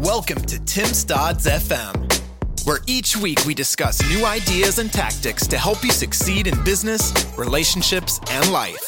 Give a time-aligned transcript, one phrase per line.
[0.00, 5.58] Welcome to Tim Stodd's FM, where each week we discuss new ideas and tactics to
[5.58, 8.82] help you succeed in business, relationships, and life.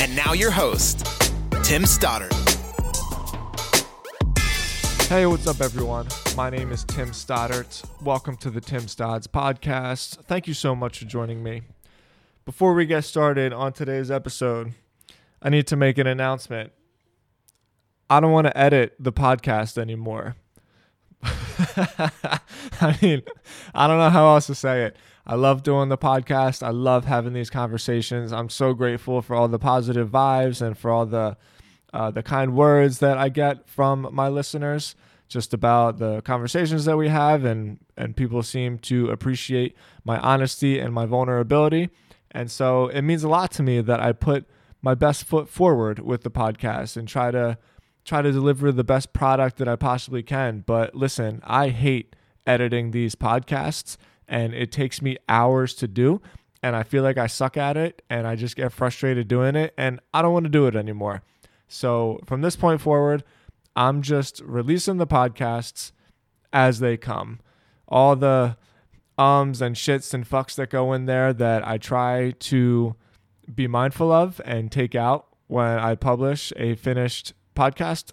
[0.00, 1.06] And now your host,
[1.62, 2.34] Tim Stoddart.
[5.02, 6.08] Hey, what's up, everyone?
[6.36, 7.82] My name is Tim Stoddart.
[8.02, 10.24] Welcome to the Tim Stodds podcast.
[10.24, 11.62] Thank you so much for joining me.
[12.44, 14.74] Before we get started on today's episode,
[15.40, 16.72] I need to make an announcement.
[18.08, 20.36] I don't want to edit the podcast anymore.
[21.22, 23.22] I mean,
[23.74, 24.96] I don't know how else to say it.
[25.26, 26.62] I love doing the podcast.
[26.62, 28.32] I love having these conversations.
[28.32, 31.36] I'm so grateful for all the positive vibes and for all the
[31.92, 34.94] uh, the kind words that I get from my listeners
[35.28, 40.78] just about the conversations that we have and and people seem to appreciate my honesty
[40.78, 41.90] and my vulnerability.
[42.30, 44.46] And so it means a lot to me that I put
[44.82, 47.58] my best foot forward with the podcast and try to
[48.06, 50.62] try to deliver the best product that I possibly can.
[50.66, 52.16] But listen, I hate
[52.46, 53.96] editing these podcasts
[54.28, 56.22] and it takes me hours to do
[56.62, 59.74] and I feel like I suck at it and I just get frustrated doing it
[59.76, 61.22] and I don't want to do it anymore.
[61.68, 63.24] So from this point forward,
[63.74, 65.92] I'm just releasing the podcasts
[66.52, 67.40] as they come.
[67.88, 68.56] All the
[69.18, 72.96] ums and shits and fucks that go in there that I try to
[73.52, 78.12] be mindful of and take out when I publish a finished podcast,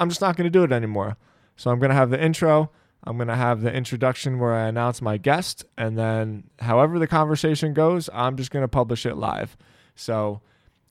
[0.00, 1.16] I'm just not going to do it anymore.
[1.56, 2.70] So I'm going to have the intro.
[3.04, 5.64] I'm going to have the introduction where I announce my guest.
[5.76, 9.56] And then, however the conversation goes, I'm just going to publish it live.
[9.94, 10.40] So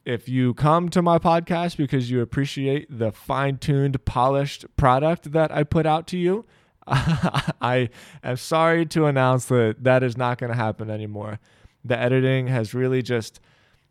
[0.05, 5.51] if you come to my podcast because you appreciate the fine tuned, polished product that
[5.51, 6.45] I put out to you,
[6.87, 7.89] I
[8.23, 11.39] am sorry to announce that that is not going to happen anymore.
[11.83, 13.41] The editing has really just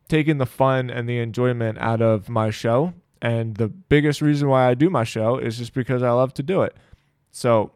[0.08, 4.68] taken the fun and the enjoyment out of my show and the biggest reason why
[4.68, 6.76] I do my show is just because I love to do it.
[7.30, 7.72] So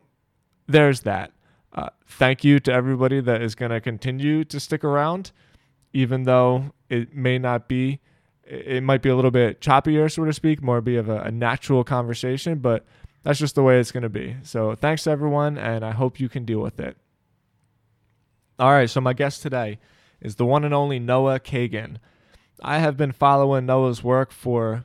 [0.66, 1.33] there's that.
[1.72, 5.33] Uh, thank you to everybody that is going to continue to stick around,
[5.92, 8.01] even though it may not be,
[8.45, 11.30] it might be a little bit choppier, so to speak, more be of a, a
[11.30, 12.84] natural conversation, but
[13.22, 14.36] that's just the way it's going to be.
[14.42, 16.96] So thanks to everyone, and I hope you can deal with it.
[18.58, 19.78] All right, so my guest today
[20.20, 21.96] is the one and only Noah Kagan.
[22.62, 24.84] I have been following Noah's work for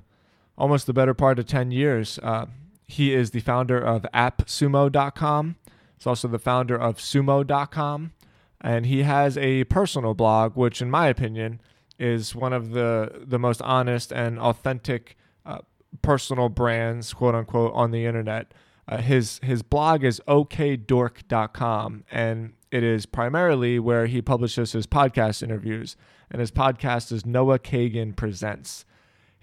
[0.58, 2.20] almost the better part of 10 years.
[2.22, 2.46] Uh,
[2.88, 5.56] he is the founder of appsumo.com.
[5.98, 8.14] He's also the founder of sumo.com.
[8.62, 11.62] And he has a personal blog, which, in my opinion,
[12.00, 15.60] is one of the, the most honest and authentic uh,
[16.02, 18.54] personal brands, quote unquote, on the internet.
[18.88, 25.42] Uh, his, his blog is okdork.com, and it is primarily where he publishes his podcast
[25.42, 25.96] interviews.
[26.30, 28.86] And his podcast is Noah Kagan Presents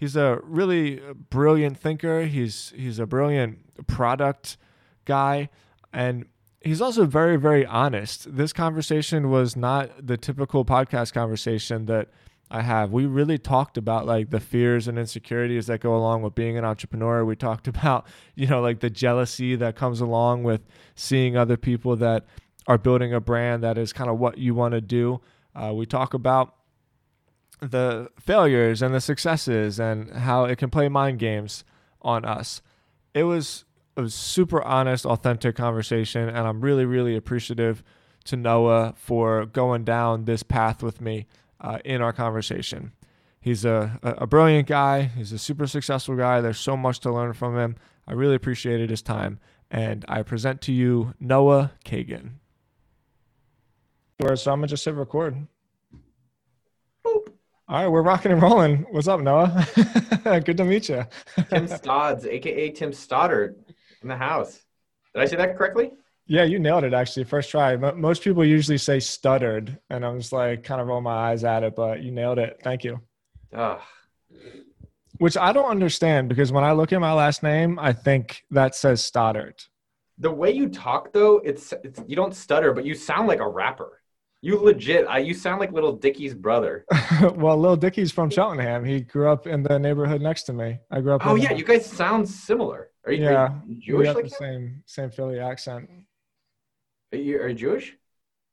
[0.02, 2.22] he's a really brilliant thinker.
[2.22, 4.56] He's he's a brilliant product
[5.04, 5.48] guy,
[5.92, 6.26] and
[6.60, 8.34] he's also very very honest.
[8.36, 12.08] This conversation was not the typical podcast conversation that
[12.50, 12.90] I have.
[12.90, 16.64] We really talked about like the fears and insecurities that go along with being an
[16.64, 17.24] entrepreneur.
[17.24, 18.04] We talked about,
[18.34, 20.62] you know, like the jealousy that comes along with
[20.96, 22.26] seeing other people that
[22.66, 25.20] are building a brand that is kind of what you want to do.
[25.54, 26.56] Uh, we talk about
[27.62, 31.64] the failures and the successes and how it can play mind games
[32.02, 32.60] on us.
[33.14, 33.64] It was
[33.96, 37.84] a super honest, authentic conversation, and I'm really, really appreciative
[38.24, 41.26] to Noah for going down this path with me
[41.60, 42.92] uh, in our conversation.
[43.40, 45.02] He's a, a brilliant guy.
[45.02, 46.40] He's a super successful guy.
[46.40, 47.76] There's so much to learn from him.
[48.06, 49.40] I really appreciated his time.
[49.68, 52.34] And I present to you Noah Kagan.
[54.20, 55.48] So I'm going to just hit record.
[57.72, 58.84] All right, we're rocking and rolling.
[58.90, 59.66] What's up, Noah?
[60.44, 61.06] Good to meet you.
[61.48, 63.58] Tim Stodds, aka Tim Stoddart,
[64.02, 64.60] in the house.
[65.14, 65.92] Did I say that correctly?
[66.26, 67.24] Yeah, you nailed it actually.
[67.24, 67.74] First try.
[67.76, 71.62] Most people usually say stuttered, and I'm just like kind of roll my eyes at
[71.62, 72.60] it, but you nailed it.
[72.62, 73.00] Thank you.
[73.54, 73.80] Ugh.
[75.16, 78.74] Which I don't understand because when I look at my last name, I think that
[78.74, 79.66] says Stoddart.
[80.18, 83.48] The way you talk though, it's, it's you don't stutter, but you sound like a
[83.48, 84.01] rapper.
[84.44, 86.84] You legit, I, you sound like Lil Dicky's brother.
[87.36, 88.84] well, Lil Dicky's from Cheltenham.
[88.84, 90.80] He grew up in the neighborhood next to me.
[90.90, 91.24] I grew up.
[91.24, 92.90] Oh yeah, you guys sound similar.
[93.06, 94.08] Are you, yeah, are you Jewish?
[94.08, 95.88] We like the same same Philly accent.
[97.12, 97.96] Are you, are you Jewish?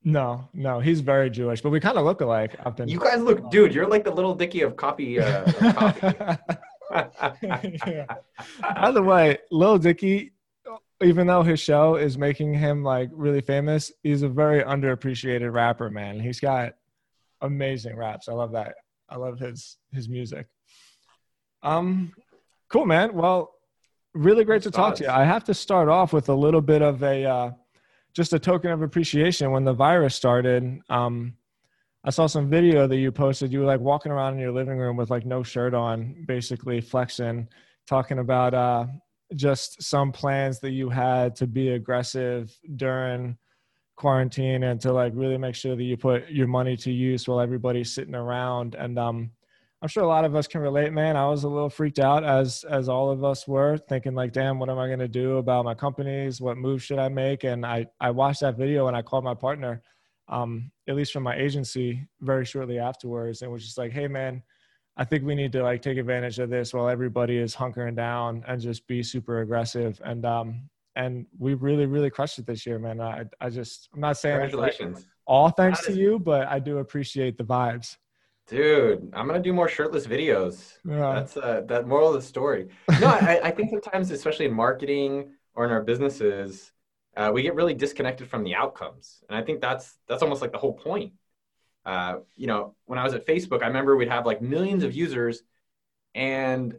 [0.04, 2.56] No, no, he's very Jewish, but we kind of look alike.
[2.76, 3.74] Been, you guys look, dude.
[3.74, 5.20] You're like the Lil Dicky of copy.
[5.20, 7.80] Uh, of copy.
[7.88, 8.06] yeah.
[8.62, 10.34] By the way, Lil Dicky
[11.02, 15.90] even though his show is making him like really famous, he's a very underappreciated rapper,
[15.90, 16.20] man.
[16.20, 16.74] He's got
[17.42, 18.28] amazing raps.
[18.28, 18.76] I love that.
[19.10, 20.48] I love his his music.
[21.64, 22.14] Um
[22.70, 23.14] cool, man.
[23.14, 23.54] Well,
[24.14, 25.10] really great to talk to you.
[25.10, 27.52] I have to start off with a little bit of a uh,
[28.14, 29.52] just a token of appreciation.
[29.52, 31.34] When the virus started, um,
[32.04, 33.52] I saw some video that you posted.
[33.52, 36.82] You were like walking around in your living room with like no shirt on, basically
[36.82, 37.48] flexing,
[37.88, 38.86] talking about uh,
[39.36, 43.38] just some plans that you had to be aggressive during
[43.96, 47.40] quarantine and to like really make sure that you put your money to use while
[47.40, 48.76] everybody's sitting around.
[48.76, 49.32] And um,
[49.82, 51.18] I'm sure a lot of us can relate, man.
[51.18, 54.60] I was a little freaked out as as all of us were, thinking like, damn,
[54.60, 56.42] what am I gonna do about my companies?
[56.42, 57.44] What moves should I make?
[57.44, 59.82] And I I watched that video and I called my partner
[60.30, 64.42] um, at least from my agency very shortly afterwards and was just like hey man
[65.00, 68.44] i think we need to like take advantage of this while everybody is hunkering down
[68.48, 72.78] and just be super aggressive and um and we really really crushed it this year
[72.78, 76.60] man i i just i'm not saying congratulations like all thanks to you but i
[76.60, 77.98] do appreciate the vibes
[78.50, 80.78] Dude, I'm gonna do more shirtless videos.
[80.84, 81.14] Yeah.
[81.14, 82.70] That's uh, that moral of the story.
[83.00, 86.72] No, I, I think sometimes, especially in marketing or in our businesses,
[87.16, 89.24] uh, we get really disconnected from the outcomes.
[89.30, 91.14] And I think that's that's almost like the whole point.
[91.90, 94.94] Uh, you know, when I was at Facebook, I remember we'd have like millions of
[94.94, 95.42] users,
[96.14, 96.76] and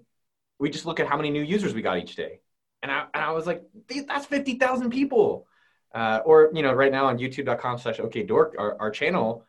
[0.61, 2.39] we just look at how many new users we got each day.
[2.81, 3.65] And I, and I was like,
[4.07, 5.49] that's 50,000 people.
[5.93, 9.45] Uh, or, you know, right now on youtube.com slash okdork, our, our channel,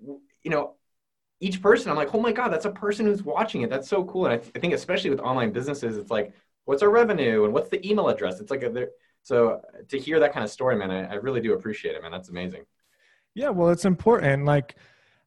[0.00, 0.74] you know,
[1.38, 3.70] each person, I'm like, oh my God, that's a person who's watching it.
[3.70, 4.24] That's so cool.
[4.26, 6.32] And I, th- I think especially with online businesses, it's like,
[6.64, 8.40] what's our revenue and what's the email address?
[8.40, 8.88] It's like a,
[9.22, 12.10] so to hear that kind of story, man, I, I really do appreciate it, man.
[12.10, 12.64] That's amazing.
[13.34, 14.46] Yeah, well, it's important.
[14.46, 14.74] Like,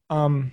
[0.10, 0.52] um,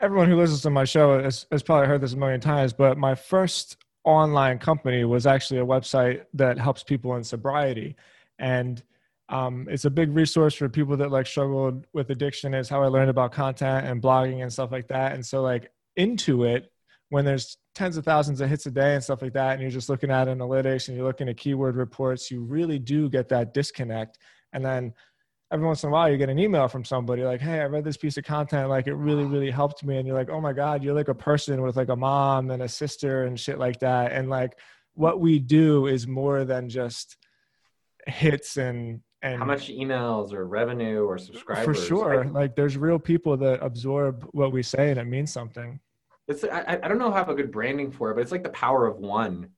[0.00, 2.98] everyone who listens to my show has, has probably heard this a million times, but
[2.98, 7.96] my first online company was actually a website that helps people in sobriety.
[8.38, 8.82] And
[9.28, 12.86] um, it's a big resource for people that like struggled with addiction is how I
[12.86, 15.12] learned about content and blogging and stuff like that.
[15.12, 16.70] And so like into it,
[17.10, 19.70] when there's tens of thousands of hits a day and stuff like that, and you're
[19.70, 23.52] just looking at analytics and you're looking at keyword reports, you really do get that
[23.52, 24.18] disconnect.
[24.52, 24.94] And then
[25.50, 27.84] every once in a while, you get an email from somebody like, Hey, I read
[27.84, 28.68] this piece of content.
[28.68, 29.96] Like, it really, really helped me.
[29.96, 32.62] And you're like, Oh my God, you're like a person with like a mom and
[32.62, 34.12] a sister and shit like that.
[34.12, 34.58] And like,
[34.94, 37.16] what we do is more than just
[38.06, 42.76] hits and and how much emails or revenue or subscribers for sure like, like there's
[42.76, 45.78] real people that absorb what we say and it means something
[46.28, 48.30] it's I, I don't know how I have a good branding for it, but it's
[48.30, 49.48] like the power of one.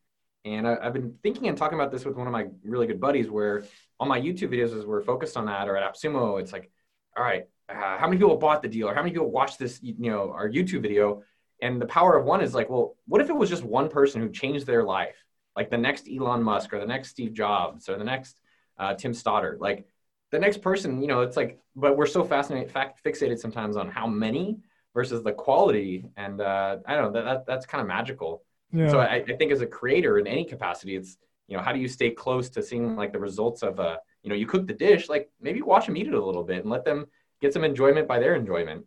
[0.44, 3.00] And I, have been thinking and talking about this with one of my really good
[3.00, 3.64] buddies, where
[4.00, 6.70] all my YouTube videos as we're focused on that, or at AppSumo, it's like,
[7.16, 9.78] all right, uh, how many people bought the deal, or how many people watched this,
[9.82, 11.22] you know, our YouTube video?
[11.62, 14.22] And the power of one is like, well, what if it was just one person
[14.22, 15.22] who changed their life,
[15.54, 18.40] like the next Elon Musk, or the next Steve Jobs, or the next
[18.78, 19.86] uh, Tim Stoddart, like
[20.30, 23.90] the next person, you know, it's like, but we're so fascinated, fact, fixated sometimes on
[23.90, 24.58] how many
[24.94, 26.06] versus the quality.
[26.16, 28.42] And uh, I don't know that, that that's kind of magical.
[28.72, 28.88] Yeah.
[28.88, 31.16] So I, I, think as a creator in any capacity, it's
[31.50, 34.30] you know how do you stay close to seeing like the results of a you
[34.30, 36.70] know you cook the dish like maybe watch them eat it a little bit and
[36.70, 37.06] let them
[37.42, 38.84] get some enjoyment by their enjoyment.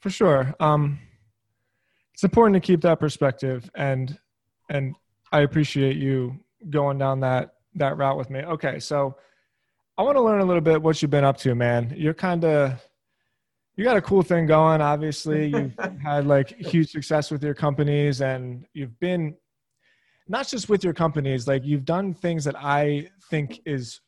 [0.00, 0.98] For sure, um,
[2.12, 4.18] it's important to keep that perspective and
[4.68, 4.96] and
[5.32, 6.38] I appreciate you
[6.68, 8.40] going down that that route with me.
[8.40, 9.16] Okay, so
[9.96, 11.94] I want to learn a little bit what you've been up to, man.
[11.96, 12.82] You're kind of
[13.76, 14.80] you got a cool thing going.
[14.80, 19.36] Obviously, you've had like huge success with your companies, and you've been
[20.28, 24.00] not just with your companies, like you've done things that I think is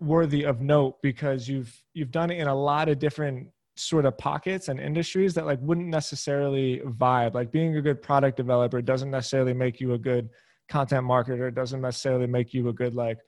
[0.00, 4.18] worthy of note because you've you've done it in a lot of different sort of
[4.18, 7.34] pockets and industries that like wouldn't necessarily vibe.
[7.34, 10.30] Like being a good product developer doesn't necessarily make you a good
[10.68, 11.54] content marketer.
[11.54, 13.18] Doesn't necessarily make you a good like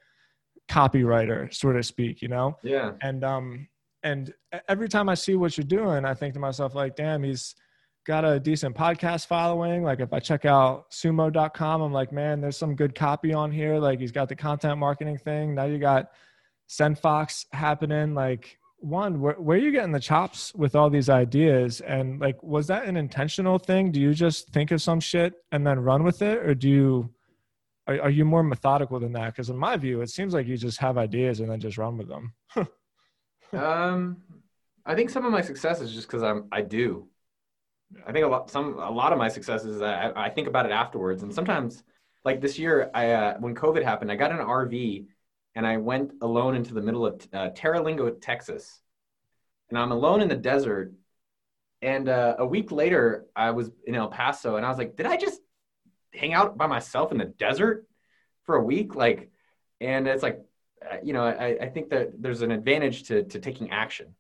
[0.69, 2.21] copywriter, so to speak.
[2.21, 2.57] You know?
[2.63, 2.93] Yeah.
[3.01, 3.69] And um,
[4.03, 4.33] and
[4.69, 7.55] every time I see what you're doing, I think to myself, like, damn, he's
[8.11, 9.85] got a decent podcast following.
[9.85, 13.79] Like, if I check out sumo.com, I'm like, man, there's some good copy on here.
[13.79, 15.55] Like, he's got the content marketing thing.
[15.55, 16.11] Now you got
[16.69, 18.13] SendFox happening.
[18.15, 21.83] Like, one, where, where are you getting the chops with all these ideas?
[21.83, 23.93] And like, was that an intentional thing?
[23.93, 26.39] Do you just think of some shit and then run with it?
[26.39, 27.11] Or do you,
[27.87, 29.27] are, are you more methodical than that?
[29.27, 31.97] Because in my view, it seems like you just have ideas and then just run
[31.97, 32.35] with them.
[33.53, 34.17] um,
[34.85, 37.07] I think some of my success is just because I'm I do.
[38.07, 40.49] I think a lot some a lot of my success is that I, I think
[40.49, 41.83] about it afterwards, and sometimes
[42.25, 45.07] like this year, I uh, when COVID happened, I got an RV
[45.55, 48.81] and I went alone into the middle of uh, Terlingua, Texas,
[49.69, 50.93] and I'm alone in the desert.
[51.83, 55.07] And uh, a week later, I was in El Paso, and I was like, "Did
[55.07, 55.41] I just
[56.13, 57.87] hang out by myself in the desert
[58.45, 59.31] for a week?" Like,
[59.81, 60.45] and it's like
[60.89, 64.15] uh, you know, I, I think that there's an advantage to, to taking action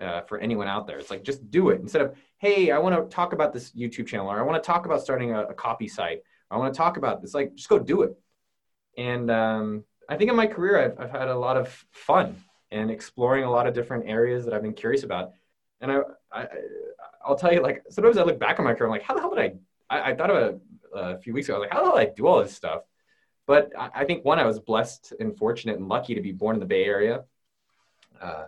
[0.00, 0.98] uh, for anyone out there.
[0.98, 4.06] It's like, just do it instead of, hey, I want to talk about this YouTube
[4.06, 6.20] channel or I want to talk about starting a, a copy site.
[6.50, 7.32] I want to talk about this.
[7.32, 8.18] Like, just go do it.
[8.98, 12.36] And um, I think in my career, I've, I've had a lot of fun
[12.70, 15.32] and exploring a lot of different areas that I've been curious about.
[15.80, 16.48] And I, I,
[17.24, 19.20] I'll tell you, like, sometimes I look back on my career, I'm like, how the
[19.20, 19.58] hell did
[19.90, 20.60] I, I, I thought of it
[20.94, 22.54] a few weeks ago, I was like, how the hell did I do all this
[22.54, 22.82] stuff?
[23.46, 26.56] But I, I think one, I was blessed and fortunate and lucky to be born
[26.56, 27.24] in the Bay Area.
[28.20, 28.44] Uh,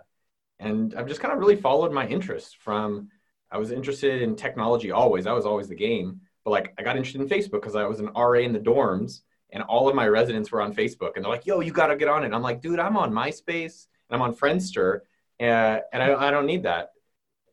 [0.59, 3.09] and I've just kind of really followed my interests from,
[3.51, 5.25] I was interested in technology always.
[5.25, 6.21] That was always the game.
[6.43, 9.21] But like, I got interested in Facebook because I was an RA in the dorms
[9.51, 11.15] and all of my residents were on Facebook.
[11.15, 12.33] And they're like, yo, you got to get on it.
[12.33, 15.01] I'm like, dude, I'm on MySpace and I'm on Friendster.
[15.39, 16.91] Uh, and I, I don't need that.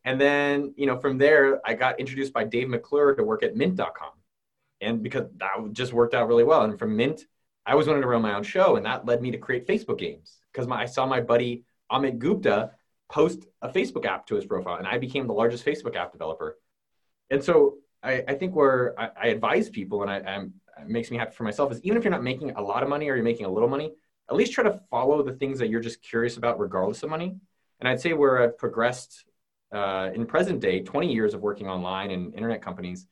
[0.05, 3.57] And then, you know, from there, I got introduced by Dave McClure to work at
[3.57, 4.11] mint.com.
[4.81, 6.63] And because that just worked out really well.
[6.63, 7.25] And from Mint,
[7.65, 8.77] I always wanted to run my own show.
[8.77, 12.73] And that led me to create Facebook games because I saw my buddy Amit Gupta
[13.09, 14.77] post a Facebook app to his profile.
[14.77, 16.59] And I became the largest Facebook app developer.
[17.31, 21.11] And so I, I think where I, I, advise people, and I, I'm, it makes
[21.11, 23.15] me happy for myself, is even if you're not making a lot of money or
[23.15, 23.93] you're making a little money,
[24.29, 27.37] at least try to follow the things that you're just curious about, regardless of money.
[27.81, 29.25] And I'd say where I've progressed
[29.73, 33.07] uh, in present day, 20 years of working online and internet companies,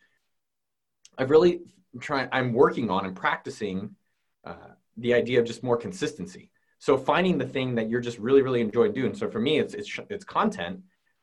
[1.19, 1.61] I've really
[2.01, 3.97] tried, I'm working on and practicing
[4.45, 6.51] uh, the idea of just more consistency.
[6.83, 9.15] So finding the thing that you're just really, really enjoying doing.
[9.15, 10.81] So for me, it's, it's, it's content.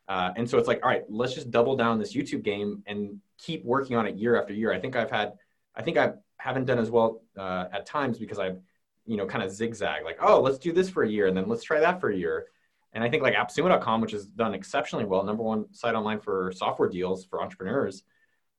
[0.07, 3.19] Uh, and so it's like, all right, let's just double down this YouTube game and
[3.37, 4.71] keep working on it year after year.
[4.71, 5.33] I think I've had,
[5.75, 8.57] I think I haven't done as well uh, at times because I've,
[9.05, 11.49] you know, kind of zigzag like, oh, let's do this for a year and then
[11.49, 12.45] let's try that for a year.
[12.93, 16.53] And I think like AppSumo.com, which has done exceptionally well, number one site online for
[16.55, 18.03] software deals for entrepreneurs.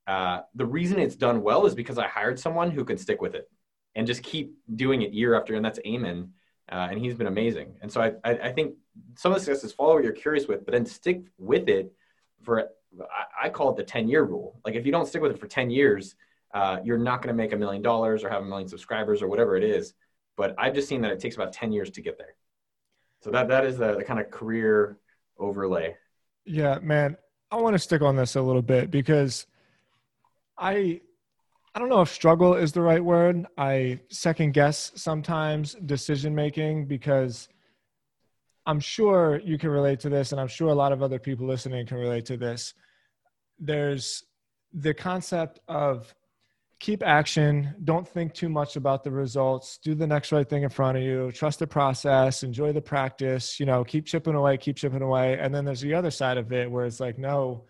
[0.07, 3.35] Uh, the reason it's done well is because I hired someone who could stick with
[3.35, 3.50] it
[3.95, 5.57] and just keep doing it year after, year.
[5.57, 6.28] and that's Eamon,
[6.71, 7.75] uh, and he's been amazing.
[7.83, 8.75] And so I, I, I, think
[9.17, 11.93] some of the success is follow what you're curious with, but then stick with it
[12.43, 12.69] for
[13.00, 14.61] I, I call it the 10 year rule.
[14.65, 16.15] Like if you don't stick with it for 10 years,
[16.55, 19.29] uh, you're not going to make a million dollars or have a million subscribers or
[19.29, 19.95] whatever it is.
[20.37, 22.35] But I've just seen that it takes about 10 years to get there.
[23.23, 24.99] So that that is the, the kind of career
[25.39, 25.97] overlay.
[26.45, 27.17] Yeah, man.
[27.50, 29.47] I want to stick on this a little bit because
[30.57, 31.00] I
[31.75, 33.47] I don't know if struggle is the right word.
[33.57, 37.49] I second guess sometimes decision making because
[38.67, 41.47] I'm sure you can relate to this, and I'm sure a lot of other people
[41.47, 42.75] listening can relate to this.
[43.59, 44.25] There's
[44.73, 46.12] the concept of
[46.81, 50.71] keep action, don't think too much about the results, do the next right thing in
[50.71, 54.77] front of you, trust the process, enjoy the practice, you know, keep chipping away, keep
[54.77, 55.39] chipping away.
[55.39, 57.65] And then there's the other side of it where it's like, no,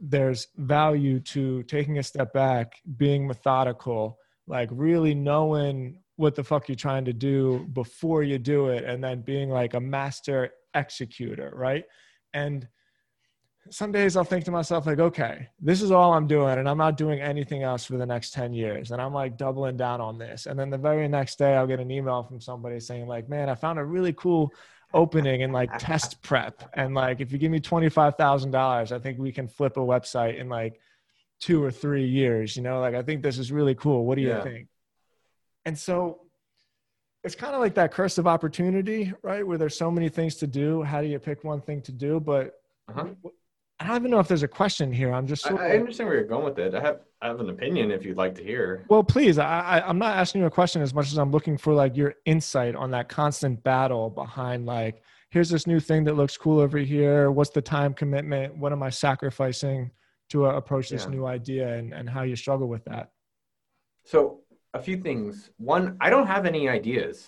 [0.00, 6.68] there's value to taking a step back, being methodical, like really knowing what the fuck
[6.68, 11.52] you're trying to do before you do it, and then being like a master executor,
[11.54, 11.84] right?
[12.32, 12.68] And
[13.70, 16.78] some days I'll think to myself, like, okay, this is all I'm doing, and I'm
[16.78, 18.90] not doing anything else for the next 10 years.
[18.90, 20.46] And I'm like doubling down on this.
[20.46, 23.48] And then the very next day, I'll get an email from somebody saying, like, man,
[23.48, 24.52] I found a really cool
[24.94, 26.70] opening and like test prep.
[26.72, 30.48] And like, if you give me $25,000, I think we can flip a website in
[30.48, 30.80] like
[31.40, 32.56] two or three years.
[32.56, 34.06] You know, like, I think this is really cool.
[34.06, 34.68] What do you think?
[35.66, 36.20] And so
[37.24, 39.46] it's kind of like that curse of opportunity, right?
[39.46, 40.82] Where there's so many things to do.
[40.82, 42.20] How do you pick one thing to do?
[42.20, 42.54] But
[42.88, 43.08] uh-huh.
[43.84, 45.12] I don't even know if there's a question here.
[45.12, 45.46] I'm just.
[45.46, 46.74] I, I, understand where you're going with it.
[46.74, 48.86] I have I have an opinion if you'd like to hear.
[48.88, 49.38] Well, please.
[49.38, 51.94] I, I I'm not asking you a question as much as I'm looking for like
[51.94, 56.60] your insight on that constant battle behind like here's this new thing that looks cool
[56.60, 57.30] over here.
[57.30, 58.56] What's the time commitment?
[58.56, 59.90] What am I sacrificing
[60.30, 61.10] to uh, approach this yeah.
[61.10, 63.10] new idea and and how you struggle with that?
[64.04, 64.40] So
[64.72, 65.50] a few things.
[65.58, 67.26] One, I don't have any ideas.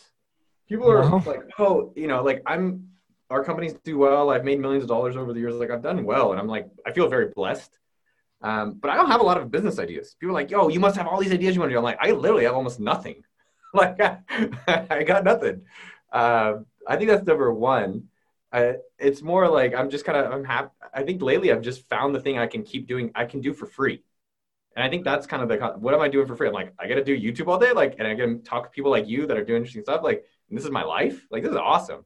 [0.68, 1.22] People are no.
[1.26, 2.88] like, oh, you know, like I'm
[3.30, 4.30] our companies do well.
[4.30, 5.54] I've made millions of dollars over the years.
[5.54, 7.76] Like I've done well, and I'm like, I feel very blessed.
[8.42, 10.14] Um, but I don't have a lot of business ideas.
[10.20, 11.78] People are like, yo, you must have all these ideas you want to do.
[11.78, 13.22] I'm like, I literally have almost nothing.
[13.74, 15.62] like I, got nothing.
[16.12, 16.54] Uh,
[16.86, 18.04] I think that's number one.
[18.52, 20.70] Uh, it's more like I'm just kind of I'm happy.
[20.94, 23.10] I think lately I've just found the thing I can keep doing.
[23.14, 24.02] I can do for free,
[24.76, 26.46] and I think that's kind of the what am I doing for free?
[26.48, 28.70] I'm like I got to do YouTube all day, like, and I can talk to
[28.70, 30.02] people like you that are doing interesting stuff.
[30.04, 31.26] Like, this is my life.
[31.30, 32.04] Like, this is awesome.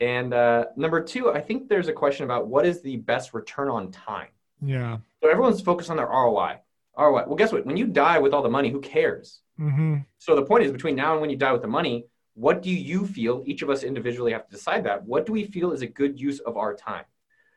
[0.00, 3.68] And uh, number two, I think there's a question about what is the best return
[3.68, 4.28] on time.
[4.62, 4.98] Yeah.
[5.22, 6.58] So everyone's focused on their ROI.
[6.96, 7.24] ROI.
[7.26, 7.66] Well, guess what?
[7.66, 9.40] When you die with all the money, who cares?
[9.60, 9.98] Mm-hmm.
[10.18, 12.70] So the point is, between now and when you die with the money, what do
[12.70, 13.42] you feel?
[13.46, 15.04] Each of us individually have to decide that.
[15.04, 17.04] What do we feel is a good use of our time?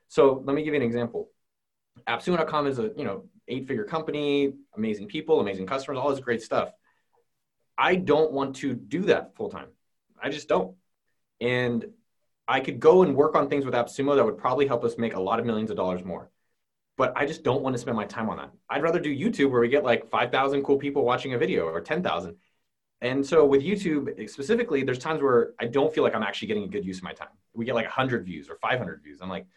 [0.08, 1.30] So let me give you an example.
[2.08, 6.72] AppSumo.com is a you know eight-figure company, amazing people, amazing customers, all this great stuff.
[7.78, 9.68] I don't want to do that full time.
[10.22, 10.76] I just don't.
[11.40, 11.86] And
[12.52, 15.16] I could go and work on things with AppSumo that would probably help us make
[15.16, 16.30] a lot of millions of dollars more.
[16.98, 18.52] But I just don't want to spend my time on that.
[18.70, 21.80] I'd rather do YouTube where we get like 5,000 cool people watching a video or
[21.80, 22.36] 10,000.
[23.00, 26.50] and so with YouTube eh, specifically, there's times where I don't feel like I'm actually
[26.50, 27.30] getting a good use of my time.
[27.54, 29.20] We get like 100 views or 500 views.
[29.22, 29.48] I'm like,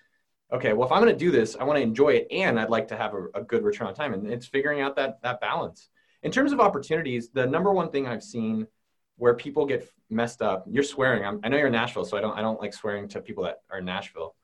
[0.53, 2.71] okay, well, if I'm going to do this, I want to enjoy it and I'd
[2.71, 4.15] like to have a, a, good return on time.
[4.15, 5.89] And it's figuring out that, that balance.
[6.23, 8.69] In terms of opportunities, the number one thing I've seen
[9.17, 11.25] where people get messed up, you're swearing.
[11.25, 13.45] I'm, i know you're in Nashville, so I don't, I don't like swearing to people
[13.45, 14.35] that are in Nashville.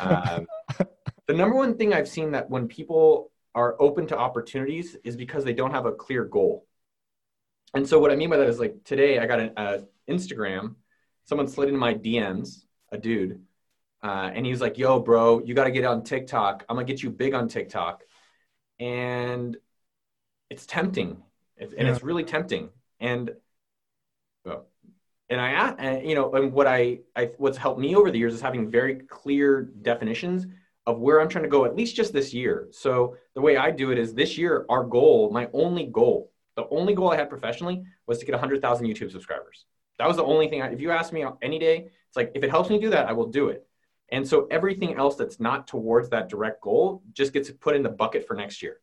[0.00, 0.46] Um,
[1.26, 5.44] the number one thing I've seen that when people are open to opportunities is because
[5.44, 6.66] they don't have a clear goal.
[7.74, 10.76] And so what I mean by that is like today I got an uh, Instagram,
[11.24, 13.42] someone slid into my DMs, a dude,
[14.02, 16.64] uh, and he was like, "Yo, bro, you got to get on TikTok.
[16.68, 18.04] I'm gonna get you big on TikTok,"
[18.80, 19.56] and
[20.48, 21.22] it's tempting,
[21.56, 21.92] it's, and yeah.
[21.92, 22.70] it's really tempting.
[23.00, 23.32] And
[25.30, 28.34] and I, and, you know, and what I, I, what's helped me over the years
[28.34, 30.46] is having very clear definitions
[30.86, 32.68] of where I'm trying to go, at least just this year.
[32.70, 36.66] So the way I do it is this year, our goal, my only goal, the
[36.70, 39.66] only goal I had professionally was to get 100,000 YouTube subscribers.
[39.98, 40.62] That was the only thing.
[40.62, 43.06] I, if you ask me any day, it's like if it helps me do that,
[43.06, 43.66] I will do it.
[44.10, 47.90] And so everything else that's not towards that direct goal just gets put in the
[47.90, 48.80] bucket for next year.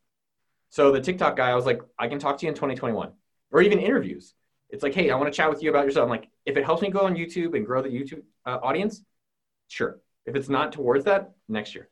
[0.69, 3.11] So the TikTok guy, I was like, I can talk to you in 2021
[3.51, 4.35] or even interviews.
[4.75, 6.03] It's like, hey, I want to chat with you about yourself.
[6.03, 9.01] I'm like, if it helps me go on YouTube and grow the YouTube uh, audience,
[9.69, 10.01] sure.
[10.25, 11.87] If it's not towards that, next year.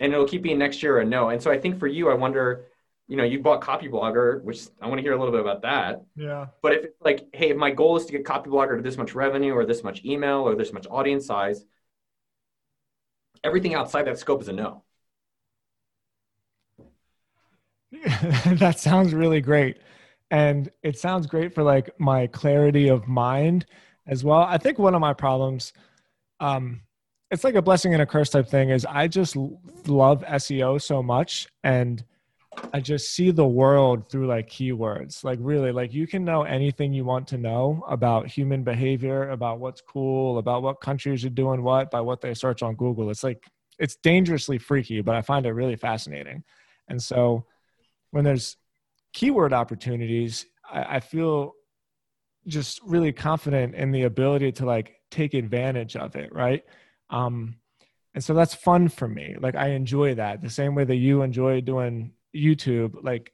[0.00, 1.28] And it'll keep being next year a no.
[1.28, 2.64] And so I think for you, I wonder,
[3.06, 6.02] you know, you bought Copyblogger, which I want to hear a little bit about that.
[6.16, 6.46] Yeah.
[6.62, 9.14] But if it's like, hey, if my goal is to get Copyblogger to this much
[9.14, 11.64] revenue or this much email or this much audience size,
[13.44, 14.82] everything outside that scope is a no.
[18.46, 19.76] that sounds really great.
[20.30, 23.66] And it sounds great for like my clarity of mind
[24.06, 24.40] as well.
[24.40, 25.72] I think one of my problems,
[26.38, 26.82] um,
[27.30, 31.02] it's like a blessing and a curse type thing, is I just love SEO so
[31.02, 31.48] much.
[31.64, 32.04] And
[32.72, 35.22] I just see the world through like keywords.
[35.24, 39.60] Like really, like you can know anything you want to know about human behavior, about
[39.60, 43.10] what's cool, about what countries are doing what by what they search on Google.
[43.10, 43.44] It's like
[43.78, 46.44] it's dangerously freaky, but I find it really fascinating.
[46.88, 47.46] And so
[48.10, 48.56] when there's
[49.12, 51.54] keyword opportunities, I, I feel
[52.46, 56.62] just really confident in the ability to like take advantage of it, right?
[57.10, 57.56] Um,
[58.14, 59.36] and so that's fun for me.
[59.38, 63.32] Like I enjoy that the same way that you enjoy doing YouTube, like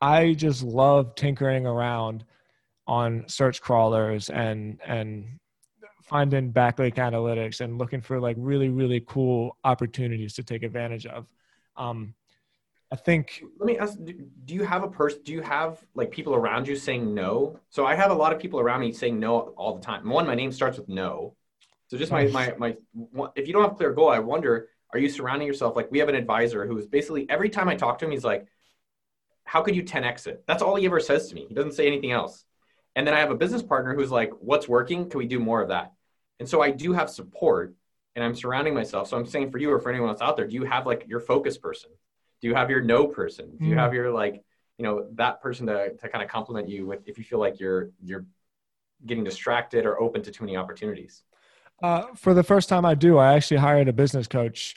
[0.00, 2.24] I just love tinkering around
[2.86, 5.38] on search crawlers and and
[6.02, 11.26] finding backlink analytics and looking for like really really cool opportunities to take advantage of.
[11.76, 12.14] Um,
[12.92, 13.42] I think.
[13.58, 13.98] Let me ask:
[14.44, 15.20] Do you have a person?
[15.24, 17.58] Do you have like people around you saying no?
[17.70, 20.06] So I have a lot of people around me saying no all the time.
[20.06, 21.34] One, my name starts with no.
[21.88, 22.76] So just my my my.
[23.34, 26.10] If you don't have clear goal, I wonder are you surrounding yourself like we have
[26.10, 28.46] an advisor who is basically every time I talk to him, he's like,
[29.44, 31.46] "How could you 10x it?" That's all he ever says to me.
[31.48, 32.44] He doesn't say anything else.
[32.94, 35.08] And then I have a business partner who's like, "What's working?
[35.08, 35.94] Can we do more of that?"
[36.40, 37.74] And so I do have support,
[38.14, 39.08] and I'm surrounding myself.
[39.08, 41.06] So I'm saying for you or for anyone else out there, do you have like
[41.08, 41.90] your focus person?
[42.42, 43.56] Do you have your no person?
[43.58, 43.78] Do you mm.
[43.78, 44.42] have your like,
[44.76, 47.58] you know, that person to to kind of complement you with if you feel like
[47.58, 48.26] you're you're
[49.06, 51.22] getting distracted or open to too many opportunities?
[51.82, 54.76] Uh, for the first time I do, I actually hired a business coach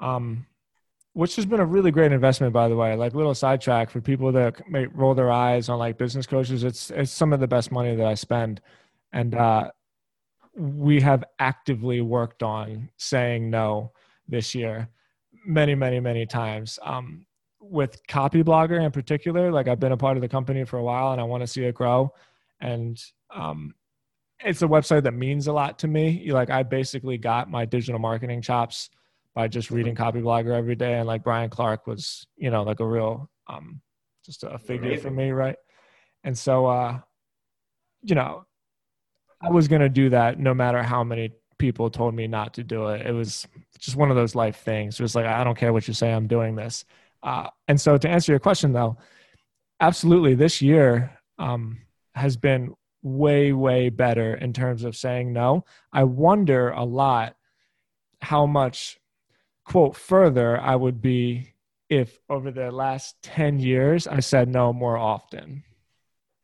[0.00, 0.46] um,
[1.16, 2.94] which has been a really great investment, by the way.
[2.94, 6.62] Like little sidetrack for people that may roll their eyes on like business coaches.
[6.62, 8.60] It's it's some of the best money that I spend,
[9.12, 9.70] and uh,
[10.54, 13.92] we have actively worked on saying no
[14.28, 14.88] this year,
[15.46, 16.78] many, many, many times.
[16.82, 17.26] Um,
[17.60, 21.12] with Copyblogger in particular, like I've been a part of the company for a while,
[21.12, 22.12] and I want to see it grow.
[22.60, 23.02] And
[23.34, 23.74] um,
[24.40, 26.30] it's a website that means a lot to me.
[26.30, 28.90] Like I basically got my digital marketing chops
[29.34, 30.94] by just reading Copyblogger every day.
[30.94, 33.80] And like Brian Clark was, you know, like a real, um,
[34.24, 35.02] just a figure Amazing.
[35.02, 35.30] for me.
[35.30, 35.56] Right.
[36.24, 36.98] And so, uh,
[38.02, 38.46] you know,
[39.42, 42.64] I was going to do that no matter how many people told me not to
[42.64, 43.06] do it.
[43.06, 43.46] It was
[43.78, 44.98] just one of those life things.
[44.98, 46.84] It was like, I don't care what you say, I'm doing this.
[47.22, 48.96] Uh, and so to answer your question though,
[49.80, 51.78] absolutely this year um,
[52.14, 55.64] has been way, way better in terms of saying no.
[55.92, 57.36] I wonder a lot
[58.20, 58.98] how much
[59.64, 61.52] quote further, I would be
[61.88, 65.62] if over the last 10 years I said no more often.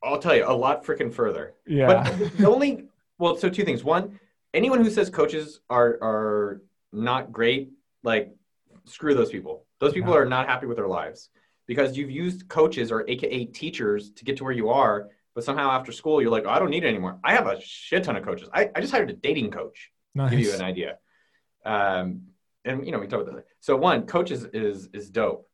[0.02, 1.54] I'll tell you a lot freaking further.
[1.66, 1.86] Yeah.
[1.86, 2.84] But the only,
[3.18, 3.84] well, so two things.
[3.84, 4.18] One,
[4.54, 6.62] anyone who says coaches are, are
[6.92, 7.70] not great,
[8.02, 8.32] like
[8.84, 9.66] screw those people.
[9.78, 10.20] Those people yeah.
[10.20, 11.30] are not happy with their lives
[11.66, 15.08] because you've used coaches or AKA teachers to get to where you are.
[15.34, 17.18] But somehow after school, you're like, oh, I don't need it anymore.
[17.24, 18.48] I have a shit ton of coaches.
[18.52, 19.90] I, I just hired a dating coach.
[20.14, 20.30] Nice.
[20.30, 20.98] To give you an idea.
[21.64, 22.22] Um,
[22.64, 23.46] and you know we talk about that.
[23.60, 25.48] So one, coaches is is is dope.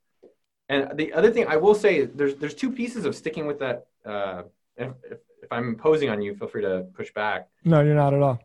[0.68, 3.86] And the other thing I will say, there's there's two pieces of sticking with that
[4.04, 4.42] uh,
[4.76, 7.48] if, if, if I'm imposing on you, feel free to push back.
[7.64, 8.40] No, you're not at all.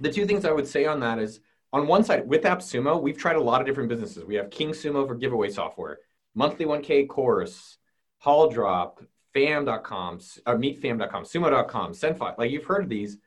[0.00, 1.40] The two things I would say on that is
[1.72, 4.24] on one side, with AppSumo, we've tried a lot of different businesses.
[4.24, 5.98] We have KingSumo for giveaway software,
[6.34, 7.78] Monthly 1K course,
[8.18, 9.00] Hall Drop,
[9.32, 12.38] fam.com, uh, meetfam.com, sumo.com, Sendfi.
[12.38, 13.18] Like you've heard of these.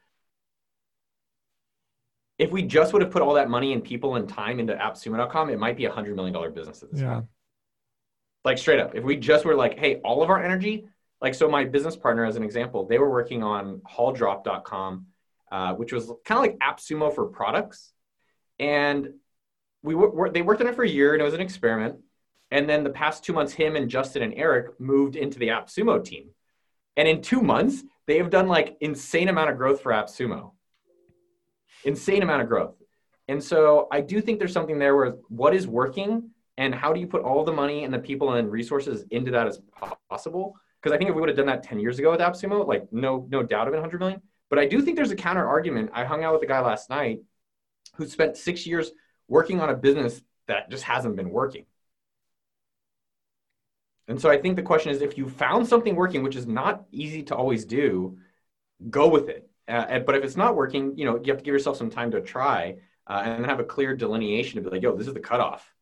[2.38, 5.50] If we just would have put all that money and people and time into appsumo.com,
[5.50, 7.16] it might be a $100 million business at this Yeah.
[7.16, 7.26] point.
[8.46, 8.96] Like straight up.
[8.96, 10.88] If we just were like, hey, all of our energy,
[11.20, 15.08] like so my business partner, as an example, they were working on halldrop.com,
[15.52, 17.94] uh, which was kind of like AppSumo for products.
[18.60, 19.14] And
[19.84, 19.94] we
[20.32, 21.98] they worked on it for a year and it was an experiment.
[22.52, 26.04] And then the past two months, him and Justin and Eric moved into the AppSumo
[26.04, 26.30] team.
[26.96, 30.52] And in two months, they have done like insane amount of growth for AppSumo.
[31.84, 32.76] Insane amount of growth.
[33.28, 37.00] And so I do think there's something there where what is working and how do
[37.00, 39.62] you put all the money and the people and resources into that as
[40.10, 40.56] possible?
[40.82, 42.92] Because I think if we would have done that 10 years ago with AppSumo, like
[42.92, 44.22] no, no doubt of it, 100 million.
[44.50, 45.92] But I do think there's a counter argument.
[45.94, 47.22] I hung out with a guy last night
[47.96, 48.92] who spent six years
[49.28, 51.66] working on a business that just hasn't been working.
[54.08, 56.86] And so I think the question is if you found something working, which is not
[56.92, 58.18] easy to always do,
[58.90, 59.50] go with it.
[59.68, 62.12] Uh, but if it's not working, you know, you have to give yourself some time
[62.12, 65.20] to try uh, and have a clear delineation to be like, yo, this is the
[65.20, 65.74] cutoff.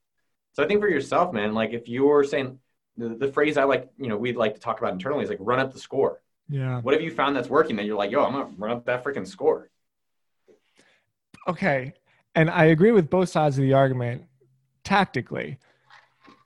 [0.54, 2.58] So I think for yourself, man, like if you're saying
[2.97, 5.38] the, the phrase I like, you know, we'd like to talk about internally is like
[5.41, 6.21] run up the score.
[6.49, 6.81] Yeah.
[6.81, 9.03] What have you found that's working that you're like, yo, I'm gonna run up that
[9.03, 9.69] freaking score?
[11.47, 11.93] Okay.
[12.36, 14.23] And I agree with both sides of the argument
[14.84, 15.58] tactically.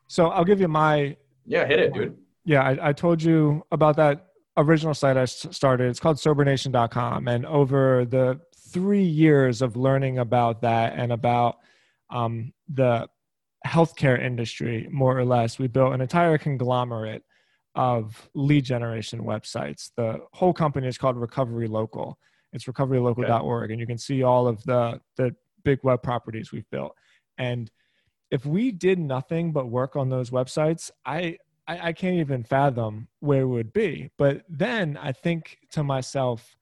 [0.07, 2.17] So I'll give you my Yeah, hit it, dude.
[2.45, 5.89] yeah, I, I told you about that original site I started.
[5.89, 7.27] It's called sobernation.com.
[7.27, 8.39] And over the
[8.71, 11.57] three years of learning about that and about
[12.09, 13.07] um, the
[13.65, 17.23] healthcare industry, more or less, we built an entire conglomerate
[17.79, 19.91] of lead generation websites.
[19.95, 22.19] The whole company is called Recovery Local.
[22.51, 23.71] It's recoverylocal.org.
[23.71, 26.93] And you can see all of the, the big web properties we've built.
[27.37, 27.71] And
[28.31, 31.37] if we did nothing but work on those websites, I,
[31.69, 34.11] I, I can't even fathom where it would be.
[34.17, 36.57] But then I think to myself,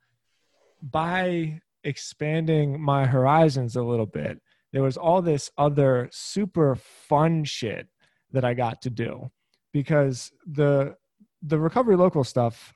[0.84, 4.39] by expanding my horizons a little bit,
[4.71, 7.88] there was all this other super fun shit
[8.34, 9.32] that I got to do
[9.73, 10.95] because the
[11.47, 12.73] the recovery local stuff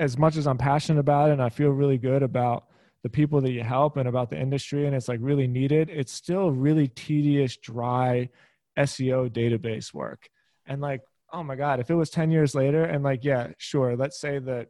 [0.00, 2.64] as much as I'm passionate about it and I feel really good about
[3.02, 6.12] the people that you help and about the industry and it's like really needed it's
[6.12, 8.30] still really tedious dry
[8.78, 10.28] SEO database work.
[10.66, 13.96] And like oh my god if it was 10 years later and like yeah sure
[13.96, 14.68] let's say that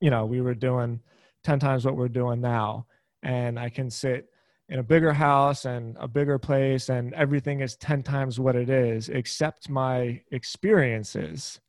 [0.00, 1.00] you know we were doing
[1.44, 2.86] 10 times what we're doing now
[3.22, 4.28] and I can sit
[4.68, 8.70] in a bigger house and a bigger place and everything is 10 times what it
[8.70, 11.60] is except my experiences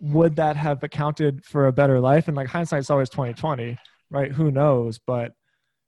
[0.00, 2.28] would that have accounted for a better life?
[2.28, 3.76] And like hindsight's always 2020
[4.10, 4.32] right?
[4.32, 4.98] Who knows?
[4.98, 5.32] But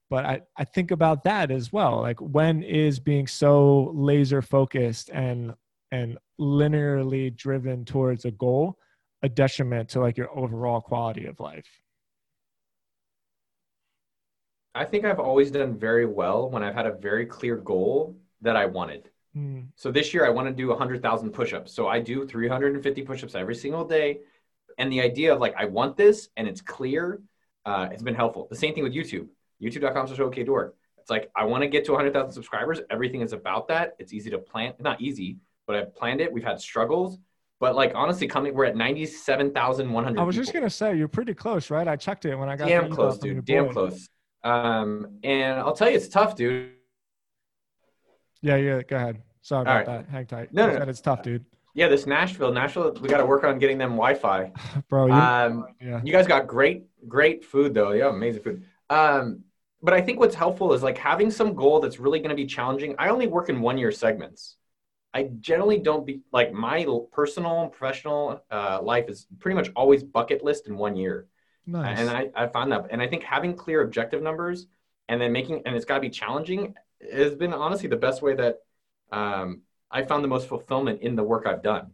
[0.08, 2.00] but I, I think about that as well.
[2.00, 5.54] Like when is being so laser focused and
[5.92, 8.78] and linearly driven towards a goal
[9.22, 11.66] a detriment to like your overall quality of life?
[14.74, 18.56] I think I've always done very well when I've had a very clear goal that
[18.56, 19.10] I wanted.
[19.36, 21.72] Mm, So this year I want to do 100,000 push-ups.
[21.72, 24.20] So I do 350 push-ups every single day.
[24.78, 27.20] And the idea of like, I want this and it's clear,
[27.64, 28.48] uh, it's been helpful.
[28.50, 29.28] The same thing with YouTube,
[29.62, 30.72] youtube.com slash okdork.
[30.98, 32.80] It's like, I want to get to 100,000 subscribers.
[32.90, 33.94] Everything is about that.
[33.98, 34.74] It's easy to plan.
[34.80, 36.32] Not easy, but I've planned it.
[36.32, 37.18] We've had struggles.
[37.58, 41.68] But like, honestly, coming, we're at 97,100 i was just gonna say you're pretty close
[41.68, 43.44] right i checked it when i got Damn close, dude.
[43.44, 43.72] Damn boy.
[43.72, 44.08] close.
[44.42, 46.72] Um, and I'll tell you, it's tough, dude.
[48.42, 49.86] Yeah yeah go ahead sorry about right.
[49.86, 50.84] that hang tight No, no, no.
[50.84, 54.50] it's tough dude Yeah, this Nashville, Nashville, we got to work on getting them Wi-Fi.
[54.88, 57.92] bro you, Um, yeah you guys got great, great food though.
[57.92, 58.64] Yeah, amazing food.
[58.90, 59.44] Um,
[59.82, 62.46] but I think what's helpful is like having some goal that's really going to be
[62.46, 62.94] challenging.
[62.98, 64.56] I only work in one-year segments.
[65.12, 70.44] I generally don't be like my personal, professional uh, life is pretty much always bucket
[70.44, 71.26] list in one year.
[71.66, 72.86] nice And I, I found that.
[72.90, 74.66] And I think having clear objective numbers
[75.08, 76.74] and then making, and it's got to be challenging,
[77.12, 78.58] has been honestly the best way that
[79.12, 81.92] um, I found the most fulfillment in the work I've done.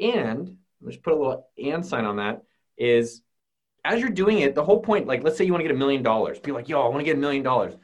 [0.00, 2.42] And let's put a little and sign on that
[2.76, 3.22] is
[3.84, 5.78] as you're doing it, the whole point, like, let's say you want to get a
[5.78, 7.74] million dollars, be like, yo, I want to get a million dollars.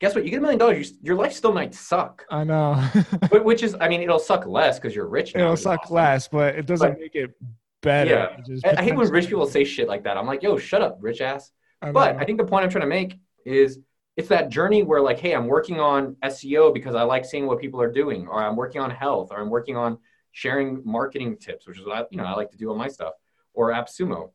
[0.00, 0.24] Guess what?
[0.24, 2.84] You get a million dollars, your life still might suck, i know
[3.30, 5.34] but which is, I mean, it'll suck less because you're rich.
[5.34, 5.94] now, it'll suck awesome.
[5.96, 7.30] less but it doesn't But- make it
[7.80, 8.36] better Yeah.
[8.46, 10.16] It I, I hate when rich people say shit like that.
[10.16, 11.52] I'm like, yo, shut up, rich ass.
[11.80, 12.16] I But.
[12.16, 13.78] I think the point I'm trying to make is
[14.16, 17.60] it's that journey where like, hey, I'm working on SEO because I like seeing what
[17.60, 19.98] people are doing, or I'm working on health, or I'm working on
[20.32, 22.88] sharing marketing tips, which is what I, you know, I like to do on my
[22.88, 23.14] stuff,
[23.52, 24.30] or AppSumo.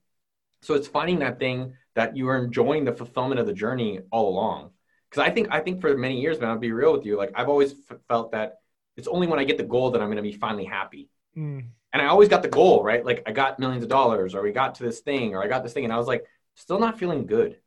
[0.61, 4.29] So it's finding that thing that you are enjoying the fulfillment of the journey all
[4.29, 4.71] along.
[5.09, 7.17] Because I think I think for many years, man, I'll be real with you.
[7.17, 8.59] Like I've always f- felt that
[8.97, 11.09] it's only when I get the goal that I'm going to be finally happy.
[11.37, 11.65] Mm.
[11.91, 13.03] And I always got the goal, right?
[13.03, 15.63] Like I got millions of dollars, or we got to this thing, or I got
[15.63, 17.57] this thing, and I was like, still not feeling good.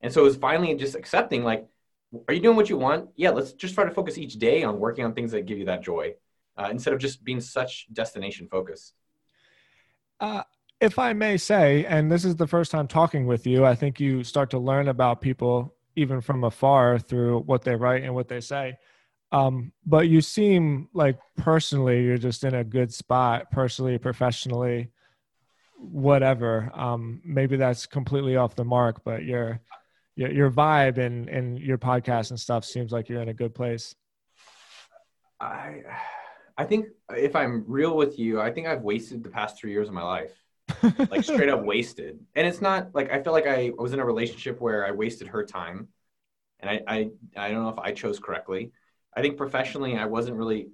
[0.00, 1.66] And so it was finally just accepting, like,
[2.26, 3.10] are you doing what you want?
[3.16, 5.66] Yeah, let's just try to focus each day on working on things that give you
[5.66, 6.14] that joy,
[6.56, 8.94] uh, instead of just being such destination focused.
[10.20, 10.42] Uh,
[10.80, 13.98] if I may say, and this is the first time talking with you, I think
[14.00, 18.28] you start to learn about people even from afar through what they write and what
[18.28, 18.78] they say.
[19.32, 24.90] Um, but you seem like personally, you're just in a good spot, personally, professionally,
[25.76, 26.70] whatever.
[26.72, 29.60] Um, maybe that's completely off the mark, but your
[30.18, 33.54] your, your vibe and and your podcast and stuff seems like you're in a good
[33.54, 33.94] place.
[35.40, 35.82] I,
[36.56, 39.86] I think if I'm real with you, I think I've wasted the past three years
[39.86, 40.32] of my life.
[41.10, 42.18] like straight up wasted.
[42.34, 45.28] And it's not like I feel like I was in a relationship where I wasted
[45.28, 45.86] her time,
[46.58, 48.72] and I I, I don't know if I chose correctly.
[49.16, 50.70] I think professionally I wasn't really.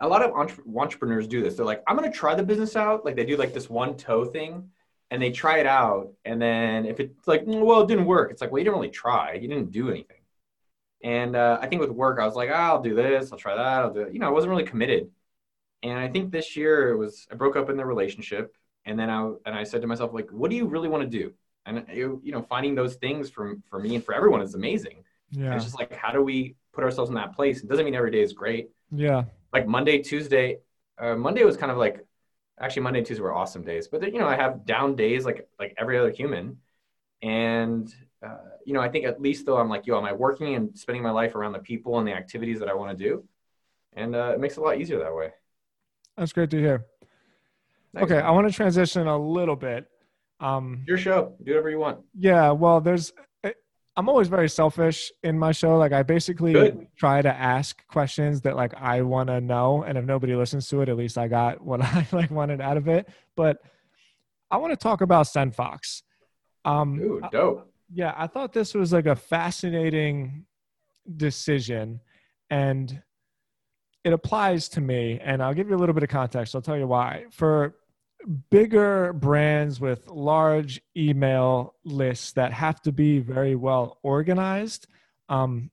[0.00, 1.56] A lot of entre- entrepreneurs do this.
[1.56, 3.04] They're like, I'm gonna try the business out.
[3.04, 4.70] Like they do like this one toe thing,
[5.10, 8.30] and they try it out, and then if it's like, "Mm, well, it didn't work,
[8.30, 9.34] it's like, well, you didn't really try.
[9.34, 10.16] You didn't do anything.
[11.04, 13.54] And uh, I think with work, I was like, ah, I'll do this, I'll try
[13.56, 14.12] that, I'll do it.
[14.12, 15.10] You know, I wasn't really committed.
[15.82, 19.10] And I think this year it was I broke up in the relationship, and then
[19.10, 21.32] I and I said to myself like, what do you really want to do?
[21.66, 24.96] And you you know, finding those things for for me and for everyone is amazing.
[24.96, 27.62] And Yeah, it's just like, how do we put ourselves in that place?
[27.62, 28.70] It doesn't mean every day is great.
[28.90, 30.58] yeah, Like Monday, Tuesday,
[30.98, 32.04] uh, Monday was kind of like,
[32.60, 33.88] actually Monday and Tuesday were awesome days.
[33.88, 36.58] But you know, I have down days like like every other human,
[37.22, 37.92] and
[38.24, 40.76] uh, you know, I think at least though I'm like, yo, am I working and
[40.78, 43.24] spending my life around the people and the activities that I want to do?
[43.94, 45.30] And uh, it makes it a lot easier that way.
[46.16, 46.84] that's great to hear.
[47.94, 48.20] Thanks, Okay.
[48.20, 49.86] I want to transition a little bit.
[50.40, 51.34] Um, your show.
[51.42, 52.00] Do whatever you want.
[52.16, 53.12] Yeah, well, there's.
[53.98, 55.76] I'm always very selfish in my show.
[55.76, 56.86] Like, I basically Good.
[56.96, 60.82] try to ask questions that like I want to know, and if nobody listens to
[60.82, 63.08] it, at least I got what I like wanted out of it.
[63.34, 63.58] But
[64.52, 66.02] I want to talk about SendFox.
[66.64, 67.72] Um, Ooh, dope.
[67.92, 70.46] yeah, I thought this was like a fascinating
[71.16, 71.98] decision,
[72.50, 73.02] and
[74.04, 75.18] it applies to me.
[75.20, 76.54] And I'll give you a little bit of context.
[76.54, 77.24] I'll tell you why.
[77.32, 77.74] For
[78.50, 84.86] bigger brands with large email lists that have to be very well organized,
[85.28, 85.70] um,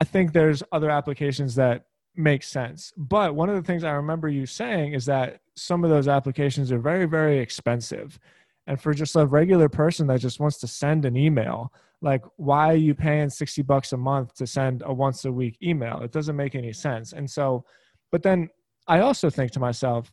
[0.00, 1.86] I think there's other applications that
[2.16, 2.92] make sense.
[2.96, 6.72] But one of the things I remember you saying is that some of those applications
[6.72, 8.18] are very, very expensive.
[8.66, 12.72] And for just a regular person that just wants to send an email, like why
[12.72, 16.00] are you paying 60 bucks a month to send a once a week email?
[16.02, 17.12] It doesn't make any sense.
[17.12, 17.64] And so,
[18.10, 18.50] but then
[18.88, 20.12] I also think to myself,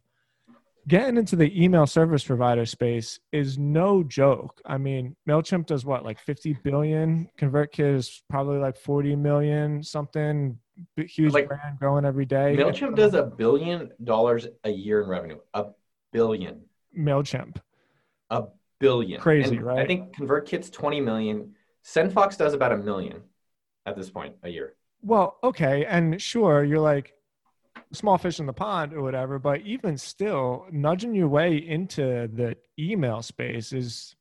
[0.89, 4.59] getting into the email service provider space is no joke.
[4.65, 7.29] I mean, MailChimp does what, like 50 billion?
[7.39, 10.57] ConvertKit is probably like 40 million, something
[10.97, 12.57] huge Like, brand growing every day.
[12.57, 15.37] Mailchimp does a billion dollars a year in revenue.
[15.53, 15.67] A
[16.11, 16.61] billion.
[16.97, 17.57] MailChimp.
[18.31, 18.45] A
[18.79, 19.21] billion.
[19.21, 19.79] Crazy, And right?
[19.79, 21.53] I think ConvertKit's 20 million.
[21.85, 23.21] SendFox does about a million
[23.85, 24.73] at this point a year.
[25.03, 25.85] Well, okay.
[25.85, 27.13] And sure, you're like
[27.93, 32.55] small fish in the pond or whatever, but even still, nudging your way into the
[32.77, 34.15] email space is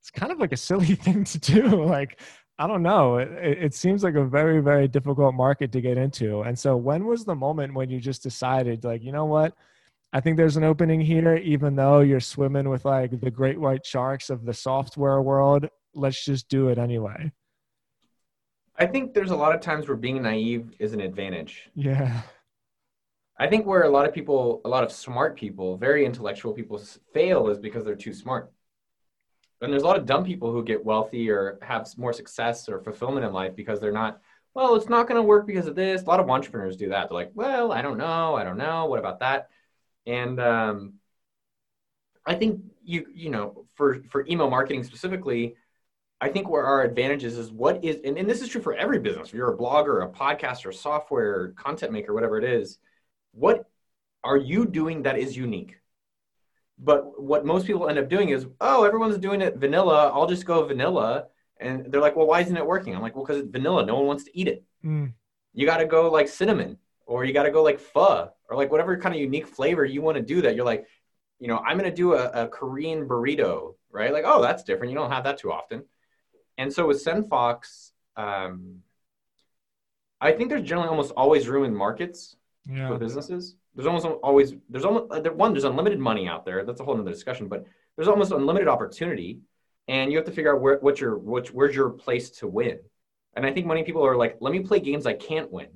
[0.00, 1.84] it's kind of like a silly thing to do.
[1.84, 2.20] Like,
[2.58, 3.18] I don't know.
[3.18, 6.42] It, it it seems like a very, very difficult market to get into.
[6.42, 9.54] And so, when was the moment when you just decided, like, you know what?
[10.12, 13.86] I think there's an opening here, even though you're swimming with like the great white
[13.86, 15.66] sharks of the software world.
[15.94, 17.32] Let's just do it anyway.
[18.76, 21.70] I think there's a lot of times where being naive is an advantage.
[21.74, 22.22] Yeah.
[23.42, 26.80] I think where a lot of people, a lot of smart people, very intellectual people
[27.12, 28.52] fail is because they're too smart.
[29.60, 32.78] And there's a lot of dumb people who get wealthy or have more success or
[32.78, 34.20] fulfillment in life because they're not,
[34.54, 36.02] well, it's not going to work because of this.
[36.02, 37.08] A lot of entrepreneurs do that.
[37.08, 38.36] They're like, well, I don't know.
[38.36, 38.86] I don't know.
[38.86, 39.48] What about that?
[40.06, 40.94] And um,
[42.24, 45.56] I think you, you know, for, for email marketing specifically,
[46.20, 49.00] I think where our advantages is what is, and, and this is true for every
[49.00, 49.30] business.
[49.30, 52.78] If you're a blogger, a podcaster, software, content maker, whatever it is,
[53.32, 53.68] what
[54.24, 55.76] are you doing that is unique?
[56.78, 60.10] But what most people end up doing is, oh, everyone's doing it vanilla.
[60.12, 61.26] I'll just go vanilla.
[61.60, 62.94] And they're like, well, why isn't it working?
[62.94, 63.86] I'm like, well, because it's vanilla.
[63.86, 64.64] No one wants to eat it.
[64.84, 65.12] Mm.
[65.54, 68.70] You got to go like cinnamon or you got to go like pho or like
[68.70, 70.86] whatever kind of unique flavor you want to do that you're like,
[71.38, 74.12] you know, I'm going to do a, a Korean burrito, right?
[74.12, 74.92] Like, oh, that's different.
[74.92, 75.84] You don't have that too often.
[76.58, 78.78] And so with SendFox, um,
[80.20, 82.36] I think there's generally almost always room in markets
[82.68, 82.88] Yeah.
[82.88, 83.56] for businesses.
[83.74, 86.64] There's almost always there's almost uh, one there's unlimited money out there.
[86.64, 87.48] That's a whole nother discussion.
[87.48, 87.64] But
[87.96, 89.40] there's almost unlimited opportunity,
[89.88, 92.78] and you have to figure out where what's your which where's your place to win.
[93.34, 95.68] And I think many people are like, let me play games I can't win,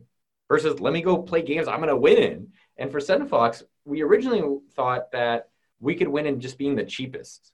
[0.48, 2.48] versus let me go play games I'm going to win in.
[2.76, 5.48] And for Fox, we originally thought that
[5.80, 7.52] we could win in just being the cheapest.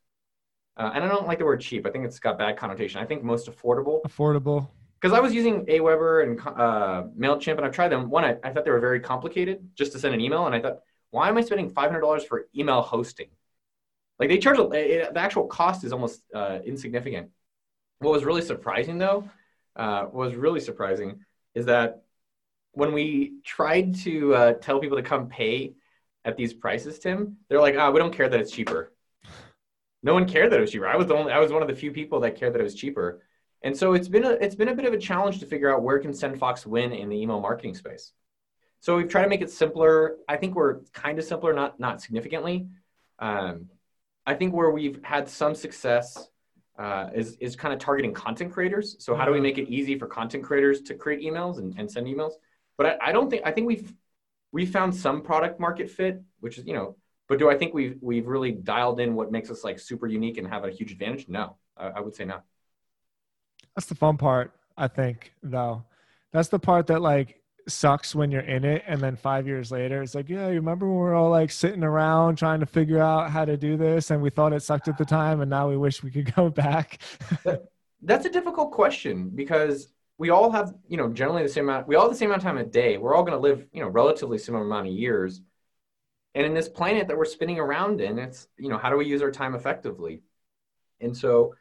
[0.77, 1.87] Uh, and I don't like the word cheap.
[1.87, 3.01] I think it's got bad connotation.
[3.01, 4.01] I think most affordable.
[4.03, 4.69] Affordable.
[5.03, 8.09] Because I was using Aweber and uh, MailChimp and I've tried them.
[8.09, 10.47] One, I, I thought they were very complicated just to send an email.
[10.47, 10.79] And I thought,
[11.11, 13.27] why am I spending $500 for email hosting?
[14.21, 17.31] Like they charge, it, the actual cost is almost uh, insignificant.
[17.99, 19.29] What was really surprising though,
[19.75, 21.25] uh, was really surprising
[21.57, 22.03] is that
[22.71, 25.75] when we tried to uh, tell people to come pay
[26.25, 28.93] at these prices, Tim, they're like, ah, oh, we don't care that it's cheaper.
[30.05, 30.87] No one cared that it was cheaper.
[30.87, 32.65] I was the only, I was one of the few people that cared that it
[32.65, 33.23] was cheaper.
[33.65, 35.83] And so it's been a, it's been a bit of a challenge to figure out
[35.83, 38.13] where can SendFox win in the email marketing space.
[38.81, 40.17] So we've tried to make it simpler.
[40.29, 42.67] I think we're kind of simpler, not not significantly.
[43.19, 43.69] Um,
[44.27, 46.29] I think where we've had some success
[46.79, 48.97] uh, is is kind of targeting content creators.
[48.99, 49.43] So how do we mm-hmm.
[49.45, 52.33] make it easy for content creators to create emails and, and send emails?
[52.77, 53.93] But I, I don't think I think we've
[54.53, 56.97] we found some product market fit, which is, you know,
[57.29, 60.37] but do I think we've, we've really dialed in what makes us like super unique
[60.37, 61.27] and have a huge advantage?
[61.29, 62.41] No, I, I would say no.
[63.75, 65.85] That's the fun part, I think, though.
[66.33, 68.83] That's the part that like sucks when you're in it.
[68.87, 71.51] And then five years later, it's like, yeah, you remember when we were all like
[71.51, 74.89] sitting around trying to figure out how to do this and we thought it sucked
[74.89, 77.01] at the time and now we wish we could go back?
[78.03, 81.97] That's a difficult question because we all have, you know, generally the same amount, we
[81.97, 82.99] all have the same amount of time a day.
[82.99, 85.41] We're all going to live, you know, relatively similar amount of years.
[86.35, 89.07] And in this planet that we're spinning around in, it's, you know, how do we
[89.07, 90.23] use our time effectively?
[91.01, 91.55] And so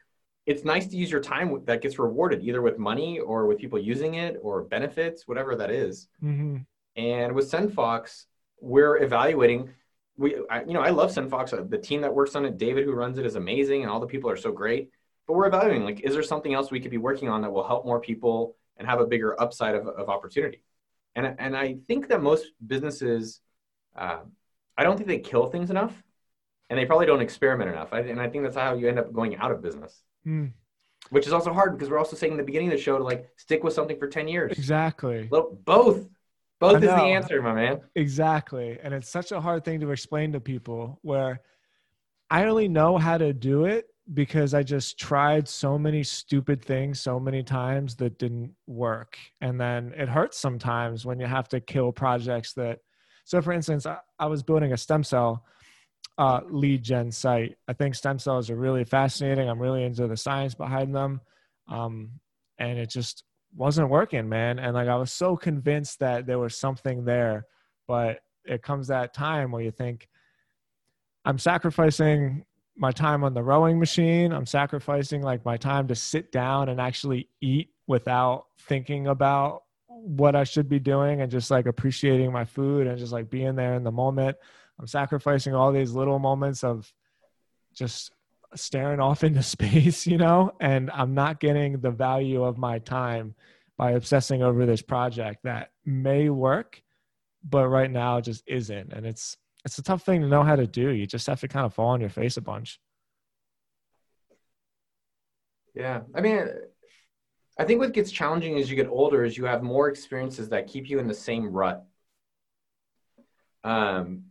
[0.45, 3.79] it's nice to use your time that gets rewarded either with money or with people
[3.79, 6.07] using it or benefits, whatever that is.
[6.23, 6.57] Mm-hmm.
[6.95, 8.25] And with SendFox,
[8.59, 9.69] we're evaluating.
[10.17, 11.69] We, I, you know, I love SendFox.
[11.69, 14.07] The team that works on it, David, who runs it, is amazing, and all the
[14.07, 14.89] people are so great
[15.31, 17.65] but we're evaluating like is there something else we could be working on that will
[17.65, 20.61] help more people and have a bigger upside of, of opportunity
[21.15, 23.39] and, and i think that most businesses
[23.95, 24.19] uh,
[24.77, 26.03] i don't think they kill things enough
[26.69, 29.13] and they probably don't experiment enough I, and i think that's how you end up
[29.13, 30.51] going out of business mm.
[31.09, 33.03] which is also hard because we're also saying in the beginning of the show to
[33.03, 36.07] like stick with something for 10 years exactly well, both
[36.59, 40.31] both is the answer my man exactly and it's such a hard thing to explain
[40.31, 41.41] to people where
[42.29, 46.99] i only know how to do it because I just tried so many stupid things
[46.99, 49.17] so many times that didn't work.
[49.39, 52.79] And then it hurts sometimes when you have to kill projects that.
[53.23, 55.45] So, for instance, I, I was building a stem cell
[56.17, 57.57] uh, lead gen site.
[57.67, 59.49] I think stem cells are really fascinating.
[59.49, 61.21] I'm really into the science behind them.
[61.67, 62.11] Um,
[62.59, 63.23] and it just
[63.55, 64.59] wasn't working, man.
[64.59, 67.45] And like I was so convinced that there was something there,
[67.87, 70.07] but it comes that time where you think,
[71.25, 72.45] I'm sacrificing
[72.75, 74.31] my time on the rowing machine.
[74.31, 80.35] I'm sacrificing like my time to sit down and actually eat without thinking about what
[80.35, 83.75] I should be doing and just like appreciating my food and just like being there
[83.75, 84.37] in the moment.
[84.79, 86.91] I'm sacrificing all these little moments of
[87.73, 88.11] just
[88.55, 93.35] staring off into space, you know, and I'm not getting the value of my time
[93.77, 96.81] by obsessing over this project that may work,
[97.43, 98.93] but right now just isn't.
[98.93, 100.89] And it's it's a tough thing to know how to do.
[100.89, 102.79] You just have to kind of fall on your face a bunch.
[105.75, 106.01] Yeah.
[106.15, 106.47] I mean,
[107.57, 110.67] I think what gets challenging as you get older is you have more experiences that
[110.67, 111.85] keep you in the same rut.
[113.63, 114.23] Um,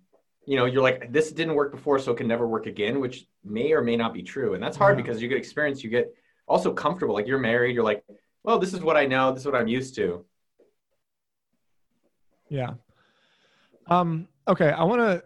[0.51, 3.29] you know, you're like, this didn't work before, so it can never work again, which
[3.45, 4.55] may or may not be true.
[4.55, 5.05] And that's hard yeah.
[5.05, 6.13] because you get experience, you get
[6.49, 7.15] also comfortable.
[7.15, 8.03] Like you're married, you're like,
[8.43, 10.25] well, this is what I know, this is what I'm used to.
[12.49, 12.71] Yeah.
[13.87, 15.23] Um, okay, I want to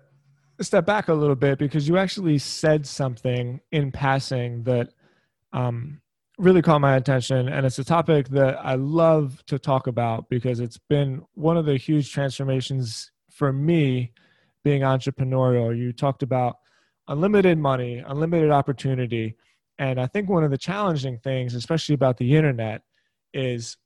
[0.63, 4.91] step back a little bit because you actually said something in passing that
[5.55, 6.03] um,
[6.37, 7.49] really caught my attention.
[7.49, 11.65] And it's a topic that I love to talk about because it's been one of
[11.65, 14.13] the huge transformations for me
[14.65, 15.77] being entrepreneurial.
[15.77, 16.57] You talked about
[17.07, 19.37] unlimited money, unlimited opportunity.
[19.79, 22.83] And I think one of the challenging things, especially about the internet,
[23.33, 23.77] is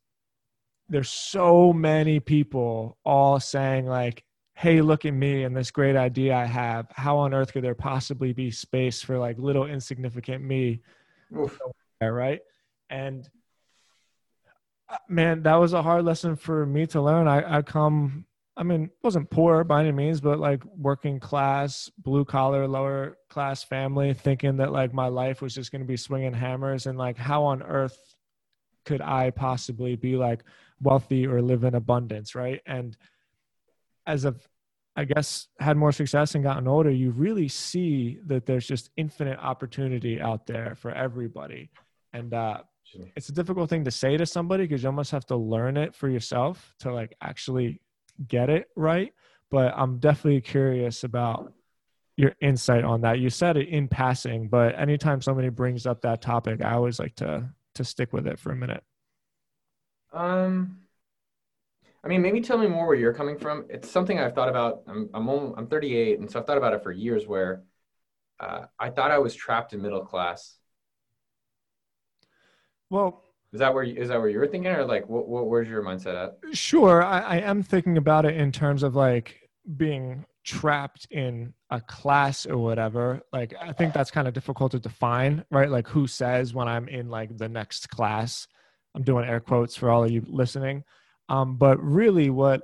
[0.88, 4.24] there's so many people all saying, like,
[4.54, 6.86] hey, look at me and this great idea I have.
[6.90, 10.80] How on earth could there possibly be space for like little insignificant me?
[11.36, 11.58] Oof.
[12.00, 12.40] Right.
[12.90, 13.28] And
[14.88, 17.28] uh, man, that was a hard lesson for me to learn.
[17.28, 18.24] I, I come,
[18.58, 23.62] I mean, wasn't poor by any means, but like working class, blue collar, lower class
[23.62, 27.16] family, thinking that like my life was just going to be swinging hammers and like
[27.16, 27.96] how on earth
[28.84, 30.42] could I possibly be like
[30.80, 32.60] wealthy or live in abundance, right?
[32.66, 32.96] And
[34.08, 34.46] as of
[34.96, 39.38] I guess had more success and gotten older, you really see that there's just infinite
[39.38, 41.70] opportunity out there for everybody.
[42.12, 42.62] And uh,
[43.14, 45.94] it's a difficult thing to say to somebody because you almost have to learn it
[45.94, 47.80] for yourself to like actually
[48.26, 49.12] get it right.
[49.50, 51.52] But I'm definitely curious about
[52.16, 53.20] your insight on that.
[53.20, 57.14] You said it in passing, but anytime somebody brings up that topic, I always like
[57.16, 58.82] to to stick with it for a minute.
[60.12, 60.78] Um,
[62.02, 63.66] I mean, maybe tell me more where you're coming from.
[63.68, 64.82] It's something I've thought about.
[64.86, 67.26] I'm I'm I'm 38, and so I've thought about it for years.
[67.26, 67.62] Where
[68.40, 70.56] uh, I thought I was trapped in middle class.
[72.90, 73.22] Well,
[73.52, 75.68] is that where you, is that where you were thinking, or like what, what where's
[75.68, 76.56] your mindset at?
[76.56, 81.80] Sure, I, I am thinking about it in terms of like being trapped in a
[81.80, 83.20] class or whatever.
[83.32, 85.70] Like I think that's kind of difficult to define, right?
[85.70, 88.46] Like who says when I'm in like the next class?
[88.94, 90.82] I'm doing air quotes for all of you listening
[91.28, 92.62] um, but really, what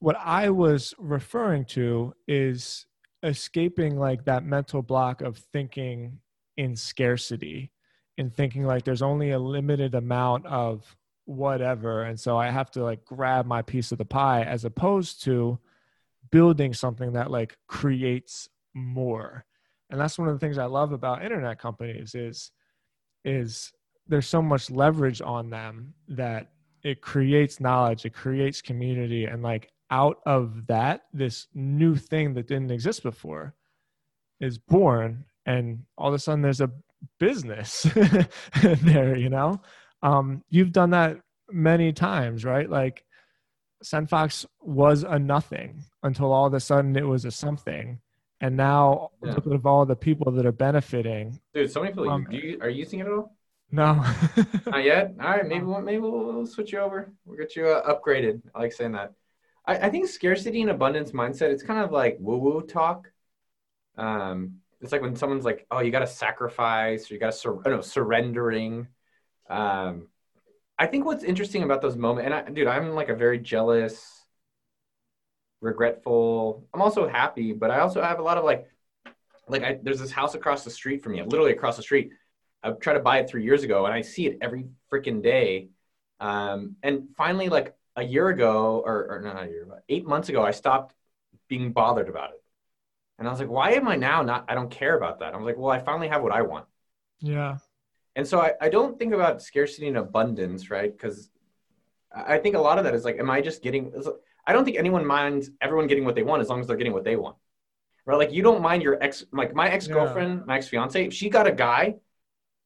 [0.00, 2.86] what I was referring to is
[3.22, 6.20] escaping like that mental block of thinking
[6.56, 7.72] in scarcity
[8.18, 12.02] and thinking like there's only a limited amount of whatever.
[12.02, 15.58] And so i have to like grab my piece of the pie as opposed to
[16.30, 19.44] building something that like creates more.
[19.90, 22.50] And that's one of the things i love about internet companies is
[23.24, 23.72] is
[24.06, 26.50] there's so much leverage on them that
[26.82, 32.46] it creates knowledge it creates community and like out of that this new thing that
[32.46, 33.54] didn't exist before
[34.40, 35.24] is born.
[35.46, 36.70] And all of a sudden there's a
[37.18, 37.82] business
[38.62, 39.60] there you know
[40.02, 41.18] um, you've done that
[41.50, 43.04] many times right like
[43.82, 48.00] sendfox was a nothing until all of a sudden it was a something
[48.40, 49.32] and now yeah.
[49.32, 52.68] look at all the people that are benefiting dude so many people um, you, are
[52.68, 53.32] you using it at all
[53.70, 54.02] no.
[54.66, 55.14] Not yet.
[55.20, 55.46] All right.
[55.46, 57.12] Maybe we'll, maybe we'll switch you over.
[57.24, 58.40] We'll get you uh, upgraded.
[58.54, 59.12] I like saying that.
[59.66, 61.50] I, I think scarcity and abundance mindset.
[61.50, 63.10] It's kind of like woo woo talk.
[63.96, 67.38] Um, it's like when someone's like, "Oh, you got to sacrifice," or "You got to
[67.38, 68.88] sur- surrendering."
[69.48, 70.08] Um,
[70.78, 74.24] I think what's interesting about those moments, and I, dude, I'm like a very jealous,
[75.60, 76.66] regretful.
[76.72, 78.68] I'm also happy, but I also have a lot of like,
[79.48, 82.12] like I, there's this house across the street from me, literally across the street
[82.62, 85.68] I tried to buy it three years ago, and I see it every freaking day.
[86.20, 90.28] Um, and finally, like a year ago, or, or not a year, but eight months
[90.28, 90.94] ago, I stopped
[91.48, 92.42] being bothered about it.
[93.18, 94.44] And I was like, why am I now not?
[94.48, 95.34] I don't care about that.
[95.34, 96.66] I was like, well, I finally have what I want.
[97.20, 97.58] Yeah.
[98.14, 100.90] And so I, I don't think about scarcity and abundance, right?
[100.90, 101.30] Because
[102.14, 103.92] I think a lot of that is like, am I just getting?
[104.46, 106.92] I don't think anyone minds everyone getting what they want as long as they're getting
[106.92, 107.36] what they want,
[108.06, 108.16] right?
[108.16, 110.44] Like you don't mind your ex, like my ex girlfriend, yeah.
[110.46, 111.96] my ex fiance, if she got a guy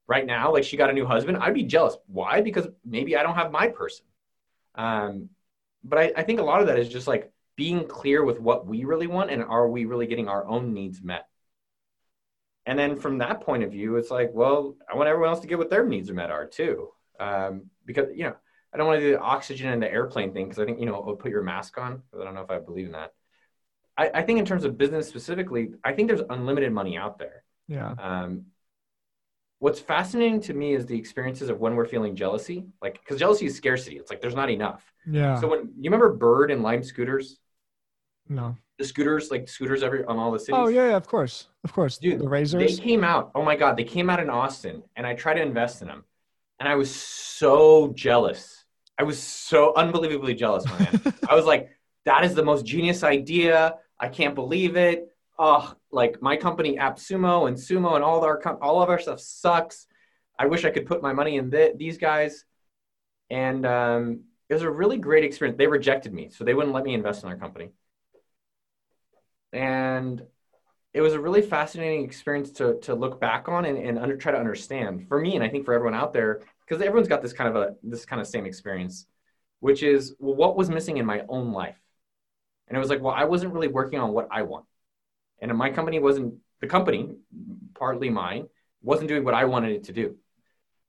[0.07, 1.97] right now, like she got a new husband, I'd be jealous.
[2.07, 2.41] Why?
[2.41, 4.05] Because maybe I don't have my person.
[4.75, 5.29] Um,
[5.83, 8.65] but I, I think a lot of that is just like being clear with what
[8.65, 11.27] we really want and are we really getting our own needs met?
[12.65, 15.47] And then from that point of view, it's like, well, I want everyone else to
[15.47, 16.89] get what their needs are met are too.
[17.19, 18.35] Um, because, you know,
[18.73, 20.85] I don't want to do the oxygen in the airplane thing because I think, you
[20.85, 22.01] know, it'll put your mask on.
[22.19, 23.13] I don't know if I believe in that.
[23.97, 27.43] I, I think in terms of business specifically, I think there's unlimited money out there.
[27.67, 27.93] Yeah.
[27.99, 28.45] Um,
[29.63, 33.45] what's fascinating to me is the experiences of when we're feeling jealousy like because jealousy
[33.45, 36.83] is scarcity it's like there's not enough yeah so when you remember bird and lime
[36.83, 37.39] scooters
[38.29, 41.47] no the scooters like scooters every on all the cities oh yeah, yeah of course
[41.63, 44.29] of course dude the razors they came out oh my god they came out in
[44.29, 46.03] austin and i tried to invest in them
[46.59, 48.65] and i was so jealous
[48.97, 51.69] i was so unbelievably jealous man i was like
[52.05, 57.47] that is the most genius idea i can't believe it oh, like my company AppSumo
[57.47, 59.87] and Sumo and all our all of our stuff sucks.
[60.37, 62.45] I wish I could put my money in th- these guys.
[63.29, 65.57] And um, it was a really great experience.
[65.57, 67.69] They rejected me, so they wouldn't let me invest in their company.
[69.53, 70.21] And
[70.93, 74.31] it was a really fascinating experience to to look back on and, and under, try
[74.31, 77.33] to understand for me, and I think for everyone out there, because everyone's got this
[77.33, 79.05] kind of a this kind of same experience,
[79.59, 81.79] which is well, what was missing in my own life,
[82.67, 84.65] and it was like, well, I wasn't really working on what I want.
[85.39, 87.09] And my company wasn't the company
[87.73, 88.47] partly mine
[88.81, 90.15] wasn't doing what i wanted it to do.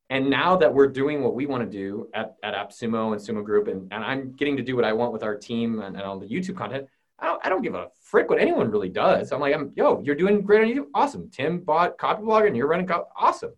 [0.09, 3.43] And now that we're doing what we want to do at, at appsumo and sumo
[3.43, 6.05] group and, and i'm getting to do what i want with our team and, and
[6.05, 6.87] all the youtube content
[7.25, 9.33] I don't, I don't give a frick what anyone really does.
[9.33, 10.89] I'm like i'm yo you're doing great on youtube.
[10.95, 11.31] Awesome.
[11.31, 13.53] Tim bought copyblogger and you're running co- awesome.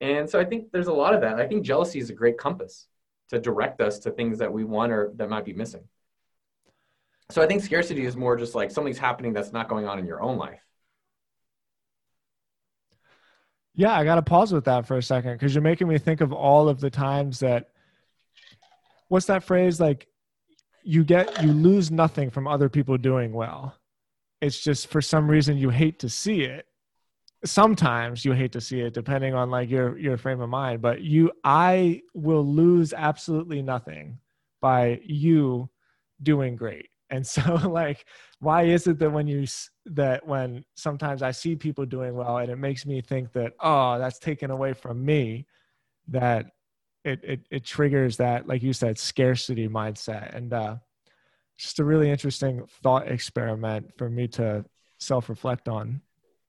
[0.00, 1.38] And so i think there's a lot of that.
[1.38, 2.88] I think jealousy is a great compass
[3.28, 5.84] to direct us to things that we want or that might be missing.
[7.30, 10.04] So I think scarcity is more just like something's happening that's not going on in
[10.04, 10.60] your own life.
[13.74, 16.20] Yeah, I got to pause with that for a second because you're making me think
[16.20, 17.70] of all of the times that
[19.08, 19.80] what's that phrase?
[19.80, 20.08] Like
[20.82, 23.76] you get you lose nothing from other people doing well.
[24.40, 26.66] It's just for some reason you hate to see it.
[27.44, 31.02] Sometimes you hate to see it depending on like your your frame of mind, but
[31.02, 34.18] you I will lose absolutely nothing
[34.60, 35.68] by you
[36.22, 36.88] doing great.
[37.10, 38.06] And so like
[38.40, 39.46] why is it that when you
[39.86, 43.98] that when sometimes I see people doing well and it makes me think that oh
[43.98, 45.46] that's taken away from me
[46.08, 46.46] that
[47.04, 50.76] it it it triggers that like you said scarcity mindset and uh
[51.58, 54.64] just a really interesting thought experiment for me to
[54.98, 56.00] self reflect on.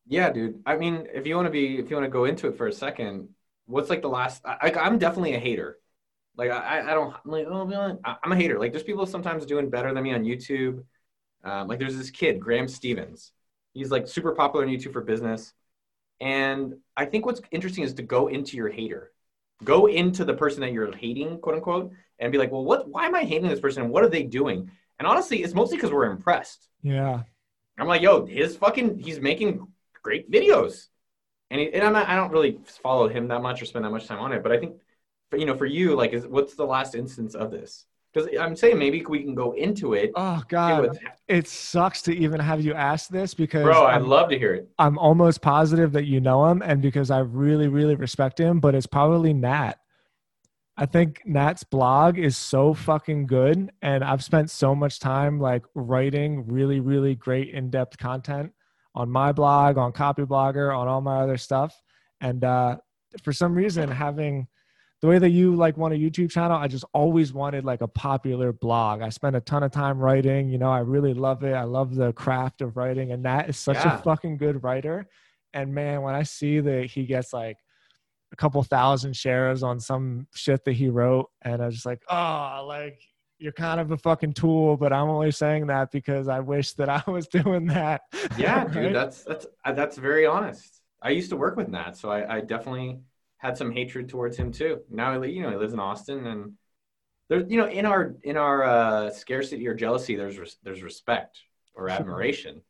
[0.08, 0.62] Yeah, dude.
[0.66, 2.68] I mean, if you want to be, if you want to go into it for
[2.68, 3.30] a second,
[3.66, 4.42] what's like the last?
[4.46, 5.78] I, I'm definitely a hater.
[6.36, 8.60] Like I, I don't I'm like oh, I'm a hater.
[8.60, 10.84] Like there's people sometimes doing better than me on YouTube.
[11.44, 13.32] Um, like there's this kid Graham Stevens.
[13.74, 15.54] He's like super popular on YouTube for business.
[16.20, 19.12] And I think what's interesting is to go into your hater,
[19.64, 22.88] go into the person that you're hating, quote unquote, and be like, well, what?
[22.88, 23.90] Why am I hating this person?
[23.90, 24.72] What are they doing?
[25.00, 26.70] And honestly, it's mostly because we're impressed.
[26.82, 27.24] Yeah.
[27.78, 29.68] I'm like, yo, his fucking, he's making
[30.02, 30.88] great videos.
[31.50, 33.90] And, he, and I'm not, I don't really follow him that much or spend that
[33.90, 34.44] much time on it.
[34.44, 34.78] But I think,
[35.30, 37.86] for, you know, for you, like, is what's the last instance of this?
[38.14, 40.12] Because I'm saying maybe we can go into it.
[40.16, 44.38] Oh God, it sucks to even have you ask this because bro, I'd love to
[44.38, 44.70] hear it.
[44.78, 48.76] I'm almost positive that you know him, and because I really, really respect him, but
[48.76, 49.80] it's probably Nat.
[50.76, 53.72] I think Nat's blog is so fucking good.
[53.82, 58.52] And I've spent so much time like writing really, really great in depth content
[58.96, 61.80] on my blog, on Copyblogger, on all my other stuff.
[62.22, 62.78] And uh,
[63.24, 64.48] for some reason, having
[65.04, 67.90] the way that you like want a YouTube channel, I just always wanted like a
[67.90, 69.02] popular blog.
[69.02, 70.48] I spent a ton of time writing.
[70.48, 71.52] You know, I really love it.
[71.52, 73.12] I love the craft of writing.
[73.12, 74.00] And Nat is such yeah.
[74.00, 75.10] a fucking good writer.
[75.54, 77.58] And man, when I see that he gets like
[78.32, 82.02] a couple thousand shares on some shit that he wrote, and I was just like,
[82.10, 83.02] oh, like
[83.40, 86.88] you're kind of a fucking tool, but I'm only saying that because I wish that
[86.88, 88.04] I was doing that.
[88.38, 88.72] Yeah, right?
[88.72, 90.80] dude, that's that's uh, that's very honest.
[91.02, 93.00] I used to work with Nat, so I, I definitely
[93.44, 94.80] had some hatred towards him too.
[94.90, 96.54] Now, you know, he lives in Austin, and
[97.28, 101.42] there's, you know, in our in our uh, scarcity or jealousy, there's res- there's respect
[101.76, 102.62] or admiration,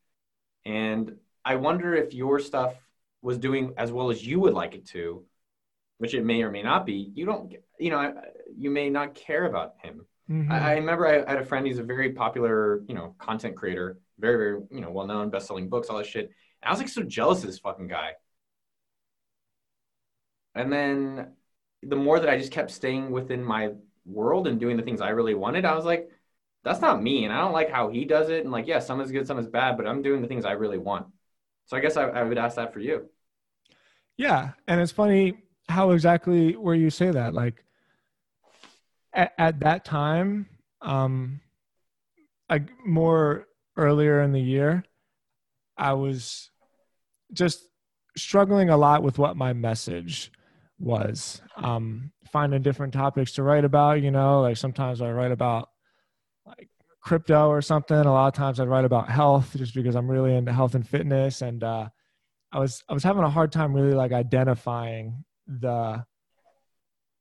[0.65, 1.15] and
[1.45, 2.73] I wonder if your stuff
[3.21, 5.23] was doing as well as you would like it to,
[5.99, 8.13] which it may or may not be, you don't, you know,
[8.57, 10.05] you may not care about him.
[10.29, 10.51] Mm-hmm.
[10.51, 13.55] I, I, remember I, I, had a friend, he's a very popular, you know, content
[13.55, 16.25] creator, very, very, you know, well known, best selling books, all this shit.
[16.25, 18.11] And I was like so jealous of this fucking guy.
[20.55, 21.27] And then
[21.81, 23.71] the more that I just kept staying within my
[24.05, 26.09] world and doing the things I really wanted, I was like,
[26.63, 27.25] that's not me.
[27.25, 28.43] And I don't like how he does it.
[28.43, 30.53] And like, yeah, some is good, some is bad, but I'm doing the things I
[30.53, 31.07] really want.
[31.65, 33.09] So I guess I, I would ask that for you.
[34.17, 34.51] Yeah.
[34.67, 37.63] And it's funny how exactly where you say that like
[39.13, 40.47] at, at that time
[40.81, 41.39] um
[42.49, 43.47] like more
[43.77, 44.83] earlier in the year
[45.77, 46.51] i was
[47.31, 47.69] just
[48.15, 50.31] struggling a lot with what my message
[50.83, 55.69] was um finding different topics to write about you know like sometimes i write about
[56.45, 56.69] like
[57.01, 60.35] crypto or something a lot of times i write about health just because i'm really
[60.35, 61.87] into health and fitness and uh
[62.51, 66.03] i was i was having a hard time really like identifying the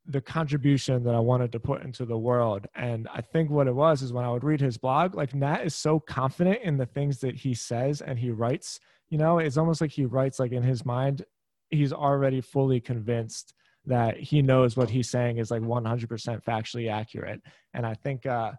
[0.07, 2.67] the contribution that I wanted to put into the world.
[2.75, 5.65] And I think what it was is when I would read his blog, like Nat
[5.65, 9.57] is so confident in the things that he says and he writes, you know, it's
[9.57, 11.25] almost like he writes like in his mind,
[11.73, 13.55] he's already fully convinced
[13.87, 17.41] that he knows what he's saying is like 100% factually accurate.
[17.75, 18.53] And I think, uh,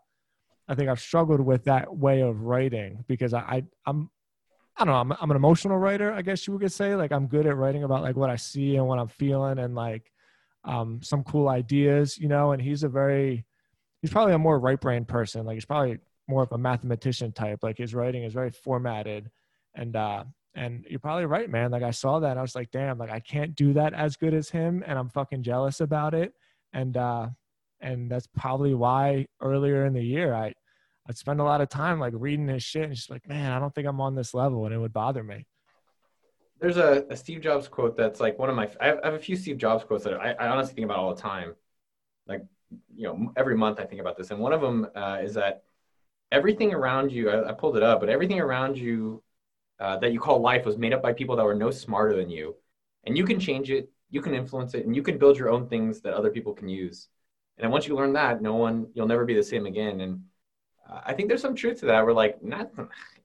[0.68, 4.10] I think I've struggled with that way of writing because I, I I'm
[4.76, 5.00] I don't know.
[5.00, 6.96] I'm, I'm an emotional writer, I guess you could say.
[6.96, 9.76] Like I'm good at writing about like what I see and what I'm feeling and
[9.76, 10.12] like
[10.64, 12.54] um, some cool ideas, you know.
[12.54, 13.46] And he's a very,
[14.02, 15.46] he's probably a more right brain person.
[15.46, 17.60] Like he's probably more of a mathematician type.
[17.62, 19.30] Like his writing is very formatted,
[19.76, 20.24] and uh,
[20.56, 21.72] and you're probably right, man.
[21.72, 24.34] Like I saw that, I was like, damn, like I can't do that as good
[24.34, 26.34] as him, and I'm fucking jealous about it.
[26.74, 27.30] And uh,
[27.82, 30.54] and that's probably why earlier in the year I
[31.08, 33.60] I'd spend a lot of time like reading his shit and just like, man, I
[33.60, 35.46] don't think I'm on this level, and it would bother me.
[36.60, 38.70] There's a, a Steve Jobs quote that's like one of my.
[38.80, 41.00] I have, I have, a few Steve Jobs quotes that I, I, honestly think about
[41.00, 41.56] all the time.
[42.26, 42.46] Like,
[42.96, 45.64] you know, every month I think about this, and one of them uh, is that
[46.32, 47.30] everything around you.
[47.30, 49.22] I, I, pulled it up, but everything around you
[49.84, 52.30] uh, that you call life was made up by people that were no smarter than
[52.30, 52.56] you,
[53.04, 55.68] and you can change it, you can influence it, and you can build your own
[55.68, 57.10] things that other people can use.
[57.58, 60.02] And then once you learn that, no one, you'll never be the same again.
[60.02, 60.22] And
[60.90, 62.06] I think there's some truth to that.
[62.06, 62.72] We're like, not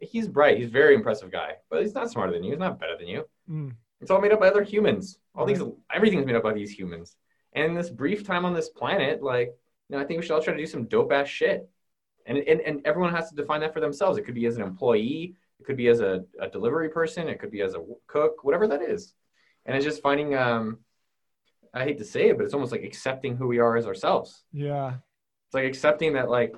[0.00, 2.50] he's bright, he's a very impressive guy, but he's not smarter than you.
[2.50, 3.24] He's not better than you.
[3.50, 3.74] Mm.
[4.00, 5.18] It's all made up by other humans.
[5.34, 7.16] All these, everything's made up by these humans.
[7.52, 9.48] And in this brief time on this planet, like,
[9.88, 11.68] you know, I think we should all try to do some dope ass shit.
[12.26, 14.18] And, and, and everyone has to define that for themselves.
[14.18, 17.38] It could be as an employee, it could be as a, a delivery person, it
[17.40, 19.14] could be as a cook, whatever that is.
[19.66, 20.78] And it's just finding, um,
[21.74, 24.44] I hate to say it, but it's almost like accepting who we are as ourselves.
[24.52, 24.94] Yeah.
[25.46, 26.54] It's like accepting that, like,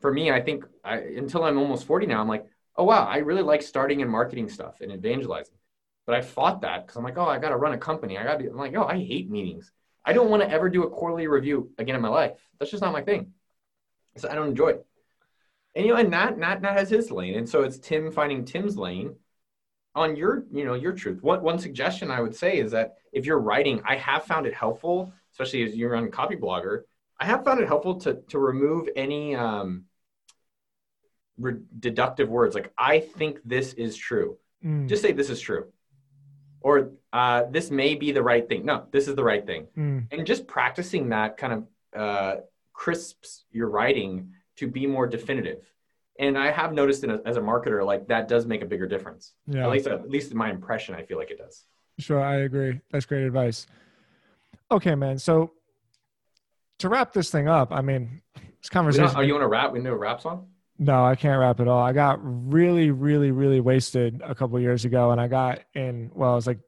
[0.00, 3.18] for me, I think I, until I'm almost 40 now, I'm like, oh, wow, I
[3.18, 5.56] really like starting and marketing stuff and evangelizing.
[6.06, 8.16] But I fought that because I'm like, oh, I got to run a company.
[8.16, 9.72] I got to be, I'm like, oh, I hate meetings.
[10.04, 12.32] I don't want to ever do a quarterly review again in my life.
[12.58, 13.32] That's just not my thing.
[14.16, 14.86] So I don't enjoy it.
[15.76, 17.34] And you know, and Nat, Nat, Nat has his lane.
[17.34, 19.14] And so it's Tim finding Tim's lane
[19.94, 21.22] on your, you know, your truth.
[21.22, 24.54] One, one suggestion I would say is that if you're writing, I have found it
[24.54, 26.82] helpful, especially as you're on Copyblogger,
[27.20, 29.84] I have found it helpful to, to remove any um,
[31.38, 32.54] re- deductive words.
[32.54, 34.38] Like, I think this is true.
[34.64, 34.88] Mm.
[34.88, 35.66] Just say this is true
[36.66, 38.64] or uh, this may be the right thing.
[38.64, 39.68] No, this is the right thing.
[39.78, 40.06] Mm.
[40.10, 41.66] And just practicing that kind of
[41.96, 42.36] uh,
[42.72, 45.70] crisps your writing to be more definitive.
[46.18, 49.32] And I have noticed a, as a marketer, like that does make a bigger difference.
[49.46, 49.64] Yeah.
[49.64, 51.64] At least, at least in my impression, I feel like it does.
[51.98, 52.80] Sure, I agree.
[52.90, 53.66] That's great advice.
[54.70, 55.18] Okay, man.
[55.18, 55.52] So
[56.78, 58.22] to wrap this thing up, I mean,
[58.60, 59.14] this conversation.
[59.14, 59.72] Are you want to rap?
[59.72, 60.48] We do a rap song.
[60.78, 61.80] No, I can't rap at all.
[61.80, 66.10] I got really, really, really wasted a couple years ago, and I got in.
[66.14, 66.58] Well, it was like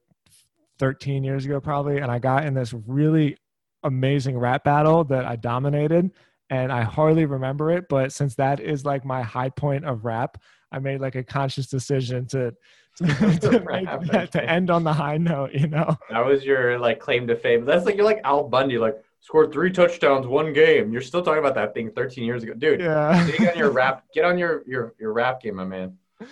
[0.78, 3.36] 13 years ago, probably, and I got in this really
[3.82, 6.10] amazing rap battle that I dominated,
[6.50, 7.88] and I hardly remember it.
[7.88, 10.38] But since that is like my high point of rap,
[10.72, 12.54] I made like a conscious decision to
[12.96, 13.06] to,
[13.40, 15.52] to, that, to end on the high note.
[15.52, 17.64] You know, that was your like claim to fame.
[17.64, 20.92] That's like you're like Al Bundy, like scored three touchdowns one game.
[20.92, 22.80] You're still talking about that thing 13 years ago, dude.
[22.80, 23.26] Yeah.
[23.38, 24.04] get on your rap.
[24.14, 25.98] Get on your your your rap game, my man.
[26.20, 26.26] Uh,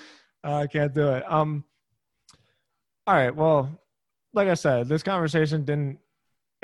[0.54, 1.30] I can't do it.
[1.30, 1.64] Um.
[3.06, 3.34] All right.
[3.34, 3.78] Well,
[4.32, 5.98] like I said, this conversation didn't.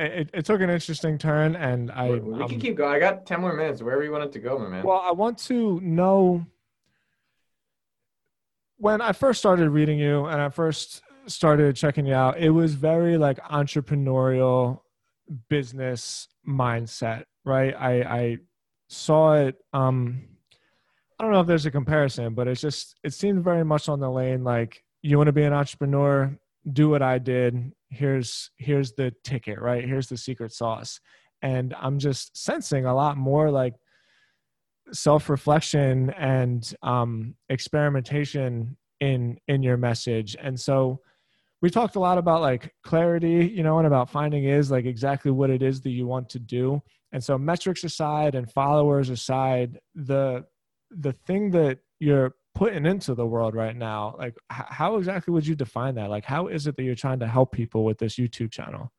[0.03, 2.11] It, it took an interesting turn, and I.
[2.11, 2.94] We um, can keep going.
[2.94, 3.82] I got 10 more minutes.
[3.82, 4.84] Wherever you want it to go, my man.
[4.84, 6.44] Well, I want to know.
[8.78, 12.74] When I first started reading you, and I first started checking you out, it was
[12.74, 14.80] very like entrepreneurial
[15.48, 17.74] business mindset, right?
[17.78, 18.38] I, I
[18.88, 19.57] saw it.
[19.72, 20.24] Um,
[21.18, 24.00] I don't know if there's a comparison, but it's just it seemed very much on
[24.00, 26.36] the lane like you want to be an entrepreneur,
[26.72, 27.72] do what I did.
[27.93, 29.84] Here's here's the ticket, right?
[29.84, 30.99] Here's the secret sauce.
[31.43, 33.74] And I'm just sensing a lot more like
[34.93, 40.36] self-reflection and um, experimentation in in your message.
[40.40, 41.01] And so
[41.61, 45.30] we talked a lot about like clarity, you know, and about finding is like exactly
[45.30, 46.82] what it is that you want to do.
[47.12, 50.45] And so metrics aside and followers aside, the
[50.90, 55.55] the thing that you're putting into the world right now, like how exactly would you
[55.55, 56.11] define that?
[56.11, 58.92] Like how is it that you're trying to help people with this YouTube channel?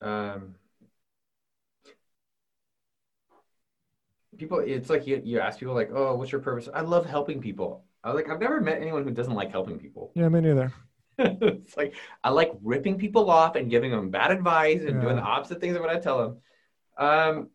[0.00, 0.56] Um
[4.38, 7.40] people it's like you, you ask people like, "Oh, what's your purpose?" I love helping
[7.40, 7.84] people.
[8.02, 10.10] I was like, I've never met anyone who doesn't like helping people.
[10.14, 10.72] Yeah, me neither.
[11.18, 11.94] it's like
[12.24, 15.00] I like ripping people off and giving them bad advice and Yeah.
[15.02, 16.38] doing the opposite things of what I tell them.
[16.98, 17.50] Um,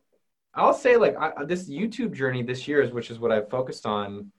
[0.58, 3.86] I'll say like I, this YouTube journey this year is, which is what I've focused
[3.86, 4.32] on,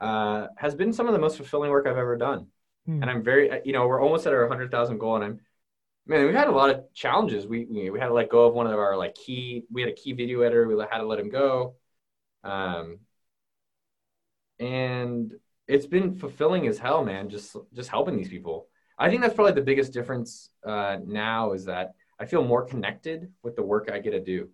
[0.00, 2.48] uh, has been some of the most fulfilling work I've ever done.
[2.86, 3.00] Hmm.
[3.02, 5.40] And I'm very, you know, we're almost at our hundred thousand goal, and I'm,
[6.06, 7.46] man, we had a lot of challenges.
[7.46, 9.64] We, we we had to let go of one of our like key.
[9.72, 10.68] We had a key video editor.
[10.68, 11.76] We had to let him go.
[12.44, 12.98] Um,
[14.58, 15.32] and
[15.66, 17.30] it's been fulfilling as hell, man.
[17.30, 18.68] Just just helping these people.
[18.98, 23.32] I think that's probably the biggest difference uh, now is that I feel more connected
[23.42, 24.50] with the work I get to do,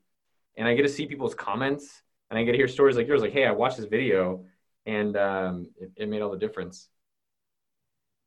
[0.56, 3.22] and I get to see people's comments, and I get to hear stories like yours,
[3.22, 4.44] like, "Hey, I watched this video,
[4.86, 6.88] and um, it, it made all the difference."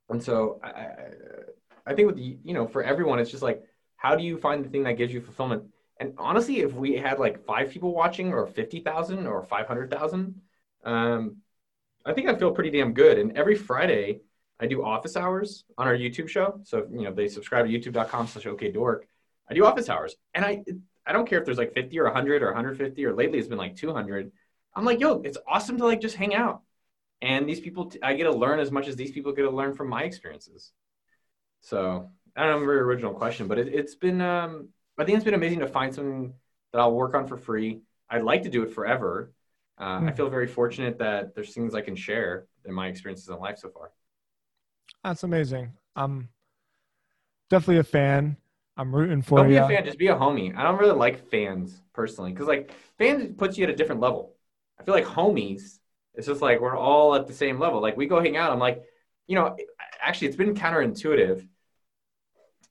[0.08, 0.88] And so I,
[1.86, 3.62] I, think with the, you know, for everyone, it's just like,
[3.96, 5.64] how do you find the thing that gives you fulfillment?
[5.98, 9.90] And honestly, if we had like five people watching, or fifty thousand, or five hundred
[9.90, 10.40] thousand,
[10.84, 11.36] um,
[12.04, 13.18] I think I feel pretty damn good.
[13.18, 14.20] And every Friday,
[14.60, 16.60] I do office hours on our YouTube show.
[16.64, 19.02] So you know, they subscribe to youtube.com slash okdork.
[19.48, 20.64] I do office hours, and I
[21.06, 23.58] I don't care if there's like 50 or 100 or 150 or lately it's been
[23.58, 24.32] like 200.
[24.74, 26.62] I'm like, yo, it's awesome to like just hang out.
[27.22, 29.74] And these people, I get to learn as much as these people get to learn
[29.74, 30.72] from my experiences.
[31.60, 35.16] So I don't know, a very original question, but it, it's been, um, I think
[35.16, 36.34] it's been amazing to find something
[36.72, 37.80] that I'll work on for free.
[38.10, 39.32] I'd like to do it forever.
[39.80, 40.14] Uh, I Hmm.
[40.14, 43.70] feel very fortunate that there's things I can share in my experiences in life so
[43.70, 43.92] far.
[45.02, 45.72] That's amazing.
[45.96, 46.28] I'm
[47.50, 48.36] definitely a fan.
[48.76, 50.56] I'm rooting for Don't be a fan, just be a homie.
[50.56, 54.34] I don't really like fans personally because like fans puts you at a different level.
[54.78, 55.78] I feel like homies,
[56.14, 57.80] it's just like we're all at the same level.
[57.80, 58.52] Like we go hang out.
[58.52, 58.82] I'm like,
[59.26, 59.56] you know,
[60.00, 61.46] actually, it's been counterintuitive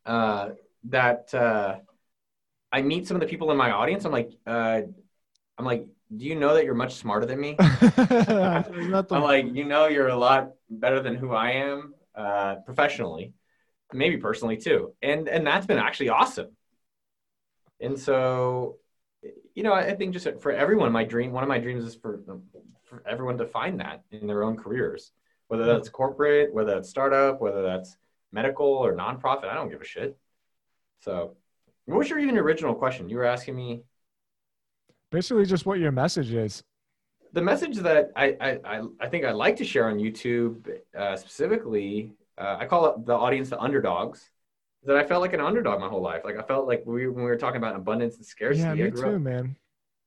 [0.06, 0.50] uh,
[0.86, 1.78] that uh,
[2.72, 4.06] I meet some of the people in my audience.
[4.06, 4.82] I'm like, uh,
[5.58, 5.86] I'm like,
[6.16, 7.56] do you know that you're much smarter than me?
[7.60, 13.34] I'm like, you know, you're a lot better than who I am uh, professionally,
[13.94, 16.50] maybe personally too, and and that's been actually awesome.
[17.80, 18.78] And so,
[19.56, 22.22] you know, I think just for everyone, my dream, one of my dreams is for
[22.84, 25.12] for everyone to find that in their own careers,
[25.48, 27.98] whether that's corporate, whether that's startup, whether that's
[28.32, 29.46] medical or nonprofit.
[29.46, 30.18] I don't give a shit.
[31.02, 31.36] So,
[31.86, 33.10] what was your even original question?
[33.10, 33.84] You were asking me
[35.12, 36.64] basically just what your message is.
[37.34, 40.68] the message that I, I, I, I think I like to share on YouTube
[40.98, 44.30] uh, specifically, uh, I call it the audience the underdogs.
[44.86, 46.24] That I felt like an underdog my whole life.
[46.26, 48.76] Like I felt like we, when we were talking about abundance and scarcity, Yeah, I
[48.76, 49.56] me grew too, up, man.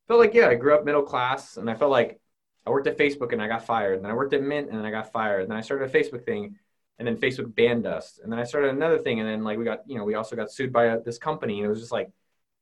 [0.08, 2.20] felt like yeah, I grew up middle class, and I felt like
[2.66, 3.96] I worked at Facebook and I got fired.
[3.96, 5.42] And then I worked at Mint and then I got fired.
[5.42, 6.58] And then I started a Facebook thing,
[6.98, 8.20] and then Facebook banned us.
[8.22, 10.36] And then I started another thing, and then like we got you know we also
[10.36, 12.10] got sued by uh this company, and it was just like,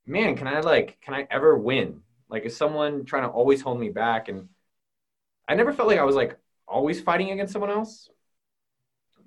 [0.06, 2.02] man, can I like can I ever win?
[2.28, 4.28] Like is someone trying to always hold me back?
[4.28, 4.48] And
[5.48, 8.10] I never felt like I was like always fighting against someone else.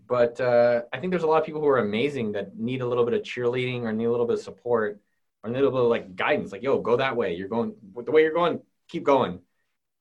[0.07, 2.87] But uh, I think there's a lot of people who are amazing that need a
[2.87, 5.01] little bit of cheerleading or need a little bit of support
[5.43, 6.51] or need a little bit of like guidance.
[6.51, 7.35] Like, yo, go that way.
[7.35, 8.61] You're going the way you're going.
[8.89, 9.41] Keep going.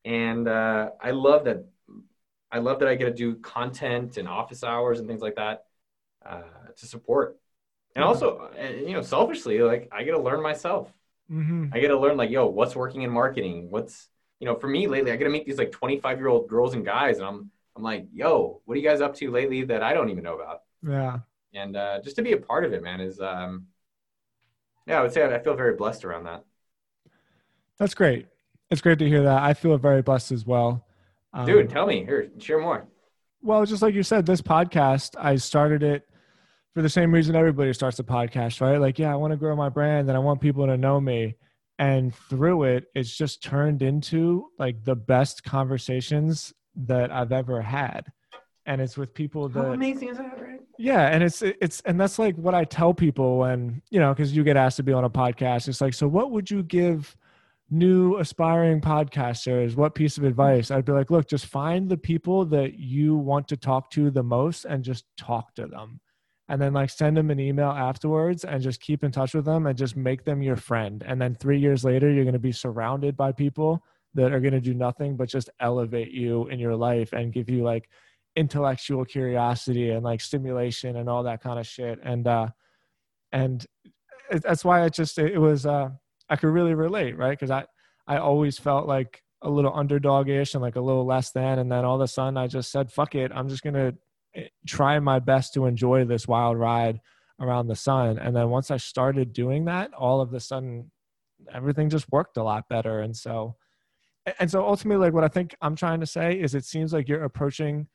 [0.04, 1.66] And uh, I love that.
[2.50, 5.64] I love that I get to do content and office hours and things like that
[6.24, 6.42] uh,
[6.76, 7.38] to support.
[7.94, 10.92] And also, uh, you know, selfishly, like I get to learn myself.
[11.28, 13.70] hmm I get to learn like, yo, what's working in marketing?
[13.70, 14.08] What's
[14.40, 16.74] you know, for me lately, I get to meet these like 25 year old girls
[16.74, 19.82] and guys, and I'm I'm like, yo, what are you guys up to lately that
[19.82, 20.62] I don't even know about?
[20.82, 21.18] Yeah.
[21.54, 23.66] And uh, just to be a part of it, man, is um,
[24.86, 26.44] yeah, I would say I feel very blessed around that.
[27.78, 28.26] That's great.
[28.70, 29.42] It's great to hear that.
[29.42, 30.84] I feel very blessed as well.
[31.34, 32.86] Um, Dude, tell me here, share more.
[33.42, 36.08] Well, just like you said, this podcast, I started it
[36.74, 38.78] for the same reason everybody starts a podcast, right?
[38.78, 41.36] Like, yeah, I want to grow my brand and I want people to know me.
[41.78, 48.12] And through it, it's just turned into like the best conversations that I've ever had.
[48.66, 50.60] And it's with people that How amazing is that, right?
[50.76, 54.36] yeah, and it's it's and that's like what I tell people when you know because
[54.36, 55.68] you get asked to be on a podcast.
[55.68, 57.16] It's like, so what would you give
[57.70, 59.76] new aspiring podcasters?
[59.76, 60.72] What piece of advice?
[60.72, 64.24] I'd be like, look, just find the people that you want to talk to the
[64.24, 66.00] most, and just talk to them,
[66.48, 69.66] and then like send them an email afterwards, and just keep in touch with them,
[69.66, 71.04] and just make them your friend.
[71.06, 73.84] And then three years later, you're going to be surrounded by people
[74.16, 77.48] that are going to do nothing but just elevate you in your life and give
[77.48, 77.88] you like
[78.34, 81.98] intellectual curiosity and like stimulation and all that kind of shit.
[82.02, 82.48] And uh
[83.32, 83.64] and
[84.30, 85.88] it, that's why it just it, was uh
[86.28, 87.38] i could really relate right?
[87.38, 87.64] Because i
[88.06, 91.84] i always felt like a little underdog-ish and like a little less than and then
[91.84, 93.92] all of a sudden i just said fuck it i'm just gonna
[94.34, 97.00] eh, try my best to enjoy this wild ride
[97.38, 98.18] around the sun.
[98.18, 100.90] And then once i started doing that all of a sudden
[101.52, 103.00] everything just worked a lot better.
[103.00, 103.56] And so
[104.38, 107.08] and so ultimately like what i think i'm trying to say is it seems like
[107.08, 107.86] you're approaching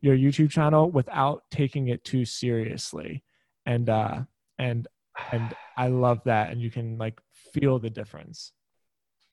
[0.00, 3.22] your youtube channel without taking it too seriously
[3.66, 4.20] and uh
[4.58, 4.88] and
[5.32, 7.20] and i love that and you can like
[7.52, 8.52] feel the difference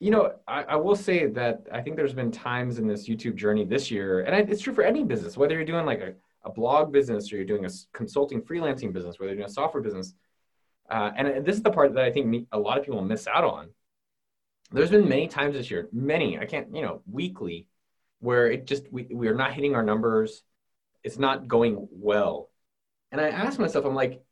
[0.00, 3.34] You know, I, I will say that I think there's been times in this YouTube
[3.34, 6.14] journey this year, and I, it's true for any business, whether you're doing like a,
[6.44, 9.82] a blog business or you're doing a consulting freelancing business, whether you're doing a software
[9.82, 10.14] business.
[10.88, 13.26] Uh, and this is the part that I think me, a lot of people miss
[13.26, 13.70] out on.
[14.70, 17.66] There's been many times this year, many, I can't, you know, weekly,
[18.20, 20.42] where it just, we, we are not hitting our numbers.
[21.02, 22.50] It's not going well.
[23.12, 24.22] And I ask myself, I'm like,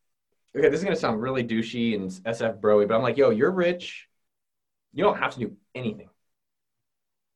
[0.56, 3.30] okay, this is going to sound really douchey and SF broy, but I'm like, yo,
[3.30, 4.08] you're rich
[4.92, 6.08] you don't have to do anything.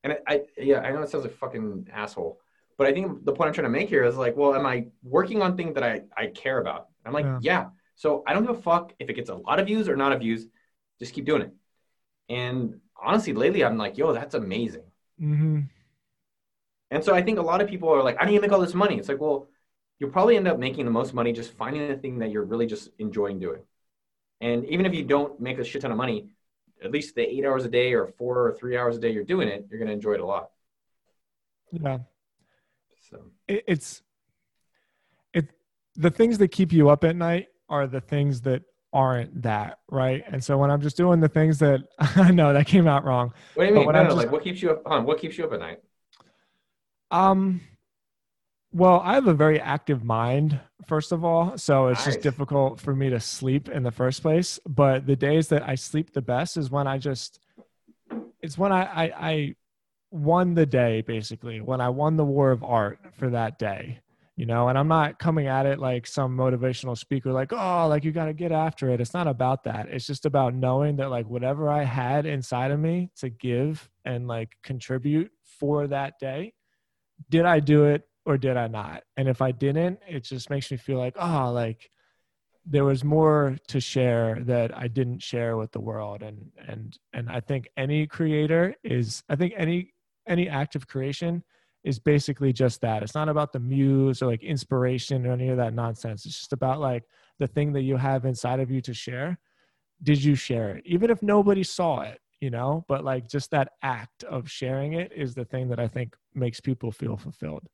[0.02, 2.40] And I, I, yeah, I know it sounds like fucking asshole,
[2.78, 4.86] but I think the point I'm trying to make here is like, well, am I
[5.02, 6.88] working on things that I, I care about?
[7.04, 7.38] I'm like, Yeah.
[7.42, 7.66] yeah.
[7.96, 10.12] So I don't give a fuck if it gets a lot of views or not
[10.12, 10.46] of views,
[10.98, 11.52] just keep doing it.
[12.30, 14.82] And honestly, lately I'm like, yo, that's amazing.
[15.20, 15.60] mm-hmm.
[16.90, 18.60] And so I think a lot of people are like, I need to make all
[18.60, 18.98] this money.
[18.98, 19.48] It's like, well,
[19.98, 22.66] you'll probably end up making the most money just finding the thing that you're really
[22.66, 23.62] just enjoying doing.
[24.40, 26.30] And even if you don't make a shit ton of money,
[26.82, 29.24] at least the eight hours a day or four or three hours a day you're
[29.24, 30.50] doing it, you're going to enjoy it a lot.
[31.70, 31.98] yeah
[33.08, 34.02] So it, it's
[35.32, 35.48] it
[35.94, 38.62] the things that keep you up at night are the things that
[38.92, 42.66] aren't that right and so when i'm just doing the things that i know that
[42.66, 43.86] came out wrong what do you mean?
[43.86, 44.82] No, no, just- like what keeps you up?
[44.86, 45.78] On, what keeps you up at night?
[47.10, 47.60] um
[48.72, 52.94] well i have a very active mind first of all so it's just difficult for
[52.94, 56.56] me to sleep in the first place but the days that i sleep the best
[56.56, 57.40] is when i just
[58.40, 59.54] it's when i i, I
[60.12, 64.00] won the day basically when i won the war of art for that day
[64.40, 68.04] you know and i'm not coming at it like some motivational speaker like oh like
[68.04, 68.98] you got to get after it.
[68.98, 69.88] It's not about that.
[69.90, 74.26] It's just about knowing that like whatever i had inside of me to give and
[74.26, 76.54] like contribute for that day
[77.28, 79.02] did i do it or did i not?
[79.18, 81.90] And if i didn't it just makes me feel like oh like
[82.64, 86.22] there was more to share that i didn't share with the world.
[86.22, 89.92] And and and i think any creator is i think any
[90.26, 91.44] any act of creation
[91.84, 93.02] is basically just that.
[93.02, 96.26] It's not about the muse or like inspiration or any of that nonsense.
[96.26, 97.04] It's just about like
[97.38, 99.38] the thing that you have inside of you to share.
[100.02, 100.82] Did you share it?
[100.86, 105.12] Even if nobody saw it, you know, but like just that act of sharing it
[105.14, 107.66] is the thing that I think makes people feel fulfilled.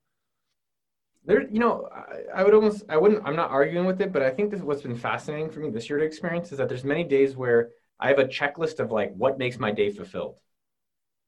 [1.24, 4.22] There, you know, I, I would almost, I wouldn't, I'm not arguing with it, but
[4.22, 6.84] I think this what's been fascinating for me this year to experience is that there's
[6.84, 10.36] many days where I have a checklist of like what makes my day fulfilled.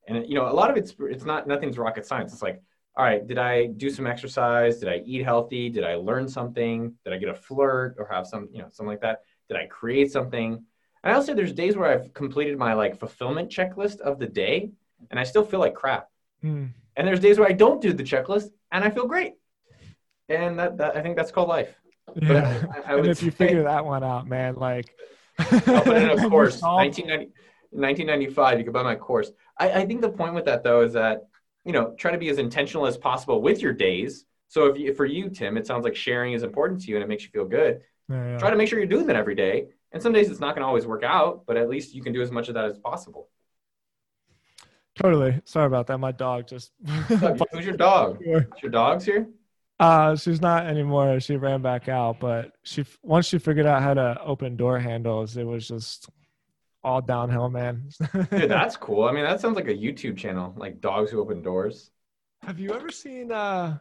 [0.07, 2.33] And you know, a lot of it's it's not nothing's rocket science.
[2.33, 2.63] It's like
[2.99, 4.79] all right, did I do some exercise?
[4.79, 5.71] Did I eat healthy?
[5.71, 6.93] Did I learn something?
[7.05, 9.21] Did I get a flirt or have some, you know, something like that?
[9.49, 10.65] Did I create something?
[11.05, 14.73] And I'll say there's days where I've completed my like fulfillment checklist of the day
[15.13, 16.09] and I still feel like crap.
[16.43, 16.71] Mm.
[16.97, 19.35] And there's days where I don't do the checklist and I feel great.
[20.29, 21.73] And that, that I think that's called life.
[22.17, 22.65] Yeah.
[22.85, 24.93] I, I and if you say, figure that one out, man, like
[25.39, 27.33] I'll put in a course, 1990,
[27.71, 29.31] 1995, you could buy my course.
[29.57, 31.29] I, I think the point with that though is that
[31.65, 34.25] you know, try to be as intentional as possible with your days.
[34.49, 37.05] So if you, for you, Tim, it sounds like sharing is important to you and
[37.05, 37.83] it makes you feel good.
[38.09, 38.39] Yeah, yeah.
[38.39, 39.67] Try to make sure you're doing that every day.
[39.93, 42.13] And some days it's not going to always work out, but at least you can
[42.13, 43.29] do as much of that as possible.
[44.95, 45.41] Totally.
[45.45, 45.99] Sorry about that.
[45.99, 46.73] My dog just.
[46.87, 48.21] Who's your dog?
[48.21, 49.29] Your dog's here?
[49.81, 51.21] Uh, she's not anymore.
[51.21, 55.37] She ran back out, but she once she figured out how to open door handles,
[55.37, 56.09] it was just
[56.85, 57.89] all downhill, man.
[58.31, 59.05] Dude, that's cool.
[59.05, 61.91] I mean, that sounds like a YouTube channel, like dogs who open doors.
[62.43, 63.79] Have you ever seen uh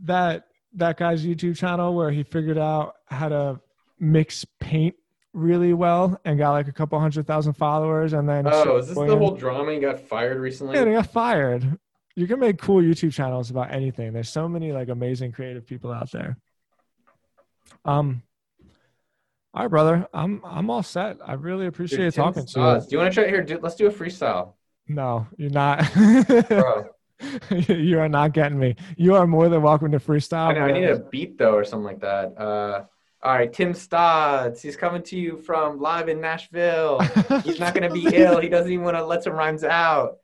[0.00, 3.60] that that guy's YouTube channel where he figured out how to
[4.00, 4.96] mix paint
[5.32, 8.96] really well and got like a couple hundred thousand followers and then Oh, is this
[8.96, 10.74] the whole drama he got fired recently?
[10.74, 11.78] Yeah, he got fired.
[12.16, 14.12] You can make cool YouTube channels about anything.
[14.12, 16.36] There's so many like amazing creative people out there.
[17.84, 18.22] Um
[19.54, 20.06] all right, brother.
[20.14, 21.18] I'm I'm all set.
[21.24, 22.80] I really appreciate Dude, talking to you.
[22.80, 23.42] Do you want to try here?
[23.42, 24.54] Dude, let's do a freestyle.
[24.88, 25.92] No, you're not.
[26.48, 26.90] Bro.
[27.68, 28.76] you are not getting me.
[28.96, 30.48] You are more than welcome to freestyle.
[30.48, 32.36] I, know, I need a beat though, or something like that.
[32.38, 32.84] Uh,
[33.22, 34.62] all right, Tim Stotts.
[34.62, 37.00] He's coming to you from live in Nashville.
[37.44, 38.40] He's not going to be ill.
[38.40, 40.18] He doesn't even want to let some rhymes out.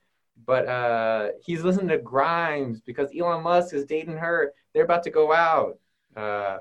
[0.45, 4.55] But uh, he's listening to Grimes because Elon Musk is dating her.
[4.73, 5.79] They're about to go out.
[6.17, 6.59] Uh,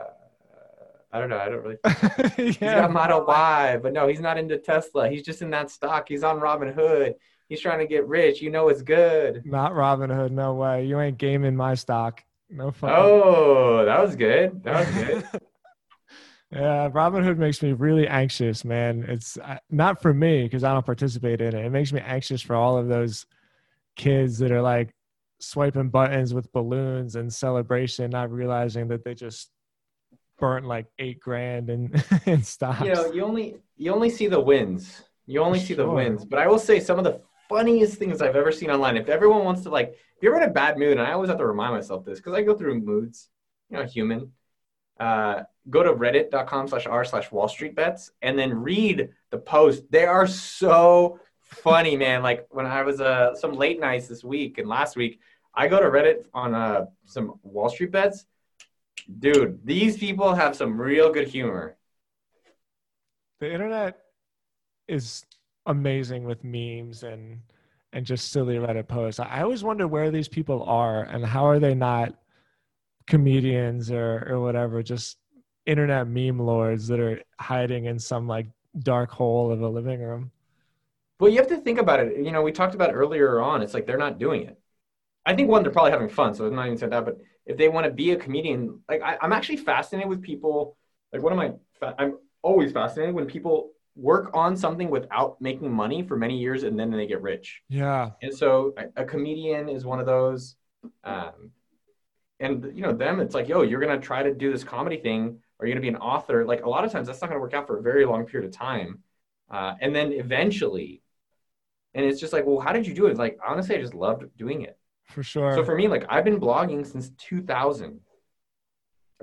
[1.12, 1.38] I don't know.
[1.38, 1.78] I don't really.
[1.86, 2.30] yeah.
[2.38, 5.10] He's got Model Y, but no, he's not into Tesla.
[5.10, 6.08] He's just in that stock.
[6.10, 7.14] He's on Robinhood.
[7.48, 8.42] He's trying to get rich.
[8.42, 9.44] You know it's good.
[9.46, 10.32] Not Robinhood.
[10.32, 10.86] No way.
[10.86, 12.24] You ain't gaming my stock.
[12.50, 12.92] No fun.
[12.94, 14.64] Oh, that was good.
[14.64, 15.28] That was good.
[16.52, 19.06] yeah, Robinhood makes me really anxious, man.
[19.08, 21.66] It's uh, not for me because I don't participate in it.
[21.66, 23.26] It makes me anxious for all of those
[23.96, 24.94] kids that are like
[25.40, 29.50] swiping buttons with balloons and celebration, not realizing that they just
[30.38, 31.94] burnt like eight grand in
[32.26, 32.82] in stocks.
[32.82, 35.04] You know, you only you only see the wins.
[35.26, 36.26] You only see the wins.
[36.26, 38.98] But I will say some of the funniest things I've ever seen online.
[38.98, 41.40] If everyone wants to like, if you're in a bad mood, and I always have
[41.40, 43.30] to remind myself this because I go through moods.
[43.70, 44.32] You know, human.
[45.00, 49.84] Uh, go to reddit.com slash r slash wall street bets and then read the post
[49.92, 54.58] they are so funny man like when i was uh some late nights this week
[54.58, 55.20] and last week
[55.54, 58.26] i go to reddit on uh some wall street bets
[59.20, 61.78] Dude, these people have some real good humor.
[63.40, 64.00] The internet
[64.88, 65.26] is
[65.66, 67.40] amazing with memes and
[67.94, 69.20] and just silly Reddit posts.
[69.20, 72.16] I always wonder where these people are and how are they not
[73.08, 75.18] comedians or or whatever, just
[75.66, 78.48] internet meme lords that are hiding in some like
[78.80, 80.32] dark hole of a living room.
[81.20, 82.18] Well, you have to think about it.
[82.18, 83.62] You know, we talked about earlier on.
[83.62, 84.60] It's like they're not doing it.
[85.26, 87.06] I think one, they're probably having fun, so I'm not even saying that.
[87.06, 90.78] But if they want to be a comedian, like I, am actually fascinated with people.
[91.14, 96.04] Like one of my, I'm always fascinated when people work on something without making money
[96.04, 97.62] for many years and then they get rich.
[97.70, 98.12] Yeah.
[98.22, 100.56] And so a, a comedian is one of those.
[101.04, 101.52] Um,
[102.40, 105.40] and you know them, it's like, yo, you're gonna try to do this comedy thing,
[105.58, 106.46] or you're gonna be an author.
[106.46, 108.48] Like a lot of times, that's not gonna work out for a very long period
[108.48, 109.00] of time.
[109.50, 111.02] Uh, and then eventually,
[111.96, 113.18] and it's just like, well, how did you do it?
[113.18, 114.78] Like honestly, I just loved doing it.
[115.08, 115.54] For sure.
[115.56, 118.00] So for me, like I've been blogging since 2000.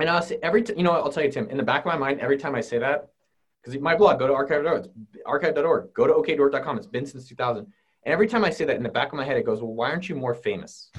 [0.01, 1.87] And I'll say every, t- you know, I'll tell you, Tim, in the back of
[1.87, 3.11] my mind, every time I say that,
[3.63, 4.89] because my blog, go to archive.org, it's
[5.25, 6.79] archive.org, go to okdork.com.
[6.79, 7.65] It's been since 2000.
[8.05, 9.73] And every time I say that in the back of my head, it goes, well,
[9.73, 10.91] why aren't you more famous?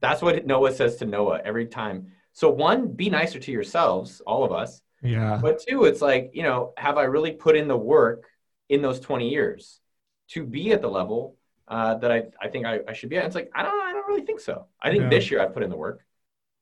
[0.00, 2.12] That's what Noah says to Noah every time.
[2.32, 4.82] So one, be nicer to yourselves, all of us.
[5.02, 5.38] Yeah.
[5.40, 8.26] But two, it's like, you know, have I really put in the work
[8.68, 9.80] in those 20 years
[10.28, 11.36] to be at the level
[11.68, 13.20] uh, that I, I think I, I should be at?
[13.24, 14.66] And it's like, I don't I don't really think so.
[14.80, 15.08] I think Yeah.
[15.10, 16.04] this year I've put in the work.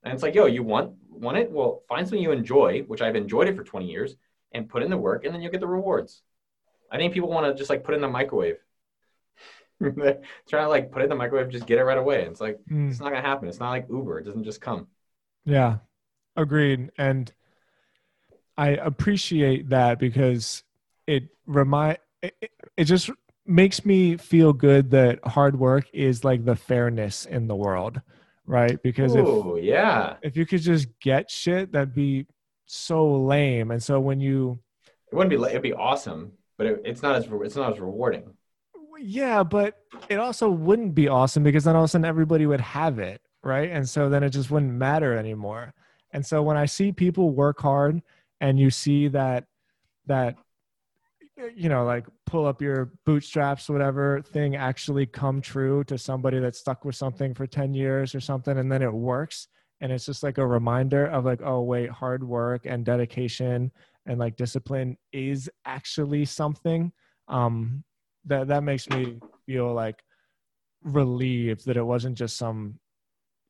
[0.02, 1.50] And it's like, yo, you want want it?
[1.50, 4.16] Well, find something you enjoy, which I've enjoyed it for 20 years,
[4.52, 6.22] and put in the work, and then you'll get the rewards.
[6.90, 8.56] I think people want to just like put in the microwave.
[9.80, 12.22] They're trying to like put it in the microwave, just get it right away.
[12.22, 12.90] It's like Mm.
[12.90, 13.48] it's not gonna happen.
[13.48, 14.20] It's not like Uber.
[14.20, 14.86] It doesn't just come.
[15.44, 15.78] Yeah,
[16.36, 16.90] agreed.
[16.96, 17.32] And
[18.56, 20.62] I appreciate that because
[21.06, 23.10] it remind it- it just
[23.46, 28.00] makes me feel good that hard work is like the fairness in the world,
[28.46, 28.82] right?
[28.82, 32.26] Because if Oh yeah, if you could just get shit, that'd be
[32.66, 33.70] so lame.
[33.70, 34.58] And so when you
[35.10, 35.48] it wouldn't be.
[35.48, 38.34] It'd be awesome, but it, it's not as it's not as rewarding.
[38.98, 39.78] yeah, but
[40.08, 43.20] it also wouldn't be awesome because then all of a sudden everybody would have it,
[43.42, 43.70] right?
[43.70, 45.74] And so then it just wouldn't matter anymore.
[46.12, 48.00] And so when I see people work hard
[48.40, 49.44] and you see that
[50.06, 50.36] that
[51.54, 56.60] you know like pull up your bootstraps whatever thing actually come true to somebody that's
[56.60, 59.48] stuck with something for 10 years or something and then it works
[59.80, 63.70] and it's just like a reminder of like oh wait hard work and dedication
[64.06, 66.92] and like discipline is actually something
[67.28, 67.82] um
[68.24, 70.02] that that makes me feel like
[70.84, 72.78] relieved that it wasn't just some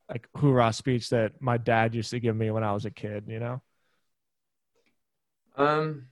[0.08, 3.24] like hoorah speech that my dad used to give me when I was a kid,
[3.26, 3.62] you know?
[5.56, 6.06] Um,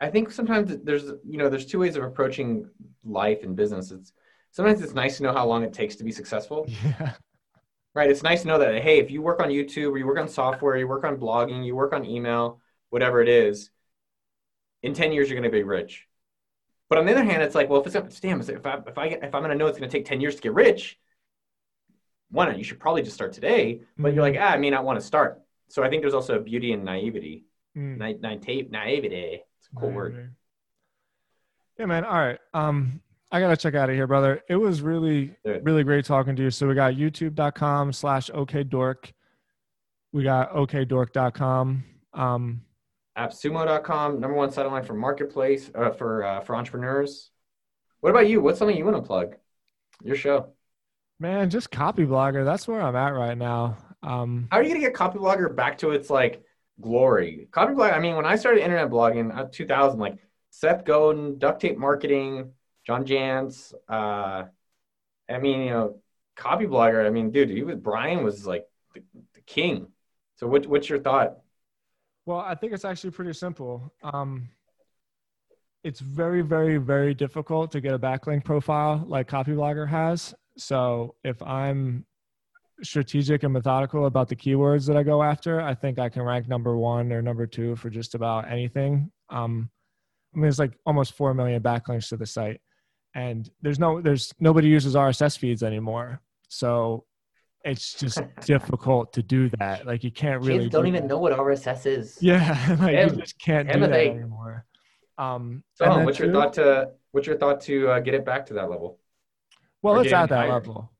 [0.00, 2.68] I think sometimes there's you know there's two ways of approaching
[3.04, 3.90] life and business.
[3.90, 4.12] It's
[4.50, 6.68] sometimes it's nice to know how long it takes to be successful.
[6.84, 7.12] Yeah.
[7.94, 8.10] Right.
[8.10, 10.28] It's nice to know that, hey, if you work on YouTube or you work on
[10.28, 13.70] software, you work on blogging, you work on email, whatever it is,
[14.82, 16.06] in 10 years, you're going to be rich.
[16.90, 19.06] But on the other hand, it's like, well, if it's damn, if, I, if, I,
[19.06, 20.98] if I'm going to know it's going to take 10 years to get rich,
[22.30, 22.58] why not?
[22.58, 23.80] You should probably just start today.
[23.96, 25.40] But you're like, ah, I may not want to start.
[25.68, 27.46] So I think there's also a beauty in naivety.
[27.74, 27.96] Mm.
[27.96, 29.42] Na- na- naivety.
[29.74, 30.34] Cool word.
[31.78, 32.04] Yeah, man.
[32.04, 32.38] All right.
[32.54, 33.00] Um,
[33.30, 34.42] I gotta check out of here, brother.
[34.48, 36.50] It was really, really great talking to you.
[36.50, 39.12] So we got youtube.com slash okdork.
[40.12, 41.84] We got okdork.com.
[42.14, 42.62] Um,
[43.18, 47.30] appsumo.com, number one satellite for marketplace uh, for uh, for entrepreneurs.
[48.00, 48.40] What about you?
[48.40, 49.36] What's something you want to plug?
[50.02, 50.52] Your show.
[51.18, 52.44] man, just Copyblogger.
[52.44, 53.78] That's where I'm at right now.
[54.02, 56.42] Um, How are you gonna get Copyblogger back to its like
[56.80, 57.48] glory?
[57.50, 57.94] Copyblogger.
[57.94, 60.18] I mean, when I started internet blogging, uh, 2000, like
[60.50, 62.52] Seth Godin, Duct Tape Marketing,
[62.86, 63.72] John Jantsch.
[63.88, 64.44] Uh,
[65.28, 66.00] I mean, you know,
[66.36, 67.06] Copyblogger.
[67.06, 69.02] I mean, dude, he was Brian was like the,
[69.34, 69.88] the king.
[70.36, 71.38] So, what, what's your thought?
[72.26, 73.92] Well, I think it's actually pretty simple.
[74.02, 74.48] Um,
[75.86, 80.34] it's very, very, very difficult to get a backlink profile like Copyblogger has.
[80.56, 82.04] So if I'm
[82.82, 86.48] strategic and methodical about the keywords that I go after, I think I can rank
[86.48, 89.10] number one or number two for just about anything.
[89.30, 89.70] Um,
[90.34, 92.60] I mean, there's like almost four million backlinks to the site,
[93.14, 96.20] and there's no, there's nobody uses RSS feeds anymore.
[96.48, 97.04] So
[97.64, 99.86] it's just difficult to do that.
[99.86, 101.08] Like you can't really Kids don't do even that.
[101.08, 102.18] know what RSS is.
[102.22, 104.66] Yeah, like you just can't do that anymore.
[105.18, 108.44] Um, So, what's your two- thought to what's your thought to uh, get it back
[108.46, 108.98] to that level?
[109.82, 110.92] Well, or it's at that level.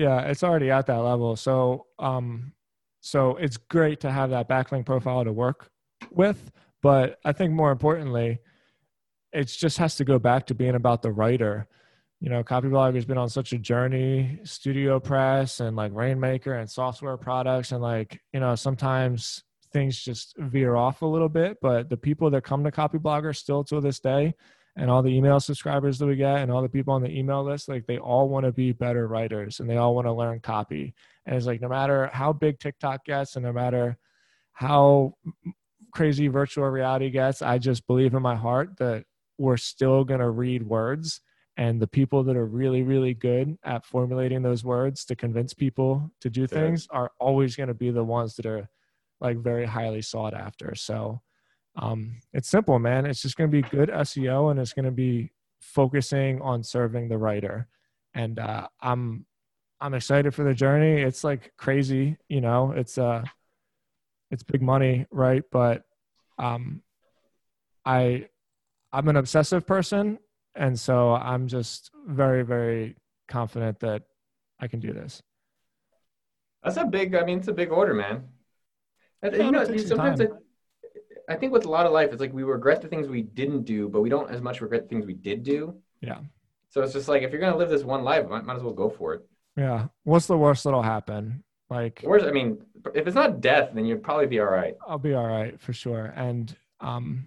[0.00, 1.36] Yeah, it's already at that level.
[1.36, 2.54] So, um,
[3.02, 5.70] so it's great to have that backlink profile to work
[6.10, 6.50] with.
[6.80, 8.38] But I think more importantly,
[9.34, 11.68] it just has to go back to being about the writer.
[12.18, 17.18] You know, Copyblogger has been on such a journey, StudioPress and like Rainmaker and software
[17.18, 21.58] products, and like you know, sometimes things just veer off a little bit.
[21.60, 24.34] But the people that come to Copyblogger still to this day,
[24.76, 27.42] and all the email subscribers that we get and all the people on the email
[27.44, 30.40] list like they all want to be better writers and they all want to learn
[30.40, 30.94] copy.
[31.26, 33.98] And it's like no matter how big tiktok gets and no matter
[34.52, 35.14] how
[35.92, 39.04] crazy virtual reality gets i just believe in my heart that
[39.40, 41.22] we're still going to read words.
[41.56, 46.10] And the people that are really really good at formulating those words to convince people
[46.20, 48.68] to do things are always going to be the ones that are
[49.20, 50.74] like very highly sought after.
[50.74, 51.20] So
[51.80, 53.06] um, it's simple, man.
[53.06, 57.08] It's just going to be good SEO and it's going to be focusing on serving
[57.08, 57.68] the writer.
[58.14, 59.24] And uh, I'm
[59.80, 61.00] I'm excited for the journey.
[61.00, 62.72] It's like crazy, you know.
[62.72, 63.22] It's uh,
[64.30, 65.42] it's big money, right?
[65.50, 65.84] But
[66.38, 66.82] um,
[67.86, 68.28] I
[68.92, 70.18] I'm an obsessive person,
[70.54, 72.96] and so I'm just very very
[73.28, 74.02] confident that
[74.58, 75.22] I can do this.
[76.62, 77.14] That's a big.
[77.14, 78.24] I mean, it's a big order, man.
[79.22, 80.38] You know, it sometimes I, time.
[81.30, 83.62] I think with a lot of life, it's like we regret the things we didn't
[83.62, 85.76] do, but we don't as much regret the things we did do.
[86.00, 86.18] Yeah.
[86.70, 88.72] So it's just like if you're gonna live this one life, might, might as well
[88.72, 89.26] go for it.
[89.56, 89.86] Yeah.
[90.04, 91.44] What's the worst that'll happen?
[91.68, 92.58] Like, Worst, I mean,
[92.94, 94.74] if it's not death, then you'd probably be all right.
[94.88, 96.06] I'll be all right for sure.
[96.16, 97.26] And um,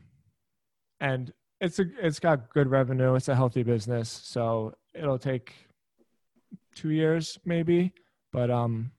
[0.99, 1.31] and
[1.61, 3.15] it's a it's got good revenue.
[3.15, 5.53] It's a healthy business, so it'll take
[6.75, 7.93] two years maybe,
[8.33, 8.91] but um,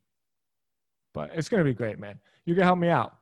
[1.12, 2.18] but it's gonna be great, man.
[2.46, 3.16] You can help me out.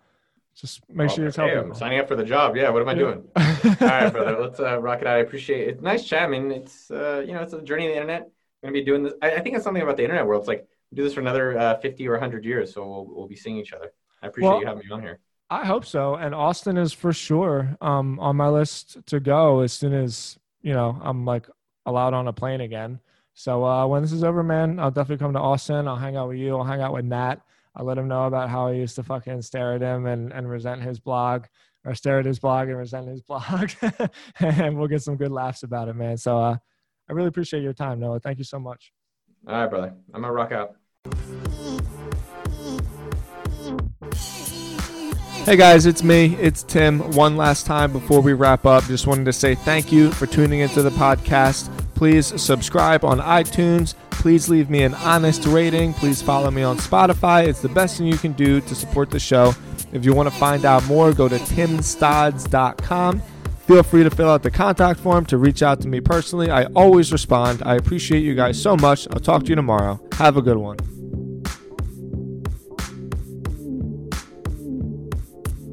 [0.55, 2.57] Just make sure you tell hey, I'm signing up for the job.
[2.57, 3.25] Yeah, what am I doing?
[3.37, 3.43] All
[3.81, 4.39] right, brother.
[4.39, 5.17] Let's uh, rock it out.
[5.17, 5.69] I appreciate it.
[5.71, 6.23] It's nice chat.
[6.23, 8.23] I mean, it's uh, you know, it's a journey of the internet.
[8.23, 9.15] I'm gonna be doing this.
[9.23, 10.43] I, I think it's something about the internet world.
[10.43, 13.29] It's like we do this for another uh, 50 or 100 years, so we'll we'll
[13.29, 13.93] be seeing each other.
[14.23, 15.19] I appreciate Well- you having me on here.
[15.51, 16.15] I hope so.
[16.15, 20.73] And Austin is for sure um, on my list to go as soon as you
[20.73, 21.47] know I'm like
[21.85, 23.01] allowed on a plane again.
[23.35, 25.89] So uh, when this is over, man, I'll definitely come to Austin.
[25.89, 26.57] I'll hang out with you.
[26.57, 27.37] I'll hang out with Nat.
[27.75, 30.49] I'll let him know about how I used to fucking stare at him and, and
[30.49, 31.47] resent his blog,
[31.85, 33.71] or stare at his blog and resent his blog,
[34.41, 36.17] and we'll get some good laughs about it, man.
[36.17, 36.57] So uh,
[37.09, 38.21] I really appreciate your time, Noah.
[38.21, 38.93] Thank you so much.
[39.47, 39.95] All right, brother.
[40.15, 40.77] I'm gonna rock out.
[45.45, 46.37] Hey guys, it's me.
[46.37, 47.01] It's Tim.
[47.13, 50.61] One last time before we wrap up, just wanted to say thank you for tuning
[50.61, 51.69] into the podcast.
[51.97, 53.95] Please subscribe on iTunes.
[54.23, 55.93] Please leave me an honest rating.
[55.95, 57.45] Please follow me on Spotify.
[57.45, 59.53] It's the best thing you can do to support the show.
[59.93, 63.21] If you want to find out more, go to timstods.com.
[63.67, 66.53] Feel free to fill out the contact form to reach out to me personally.
[66.53, 67.65] I always respond.
[67.67, 69.09] I appreciate you guys so much.
[69.11, 70.01] I'll talk to you tomorrow.
[70.13, 70.77] Have a good one.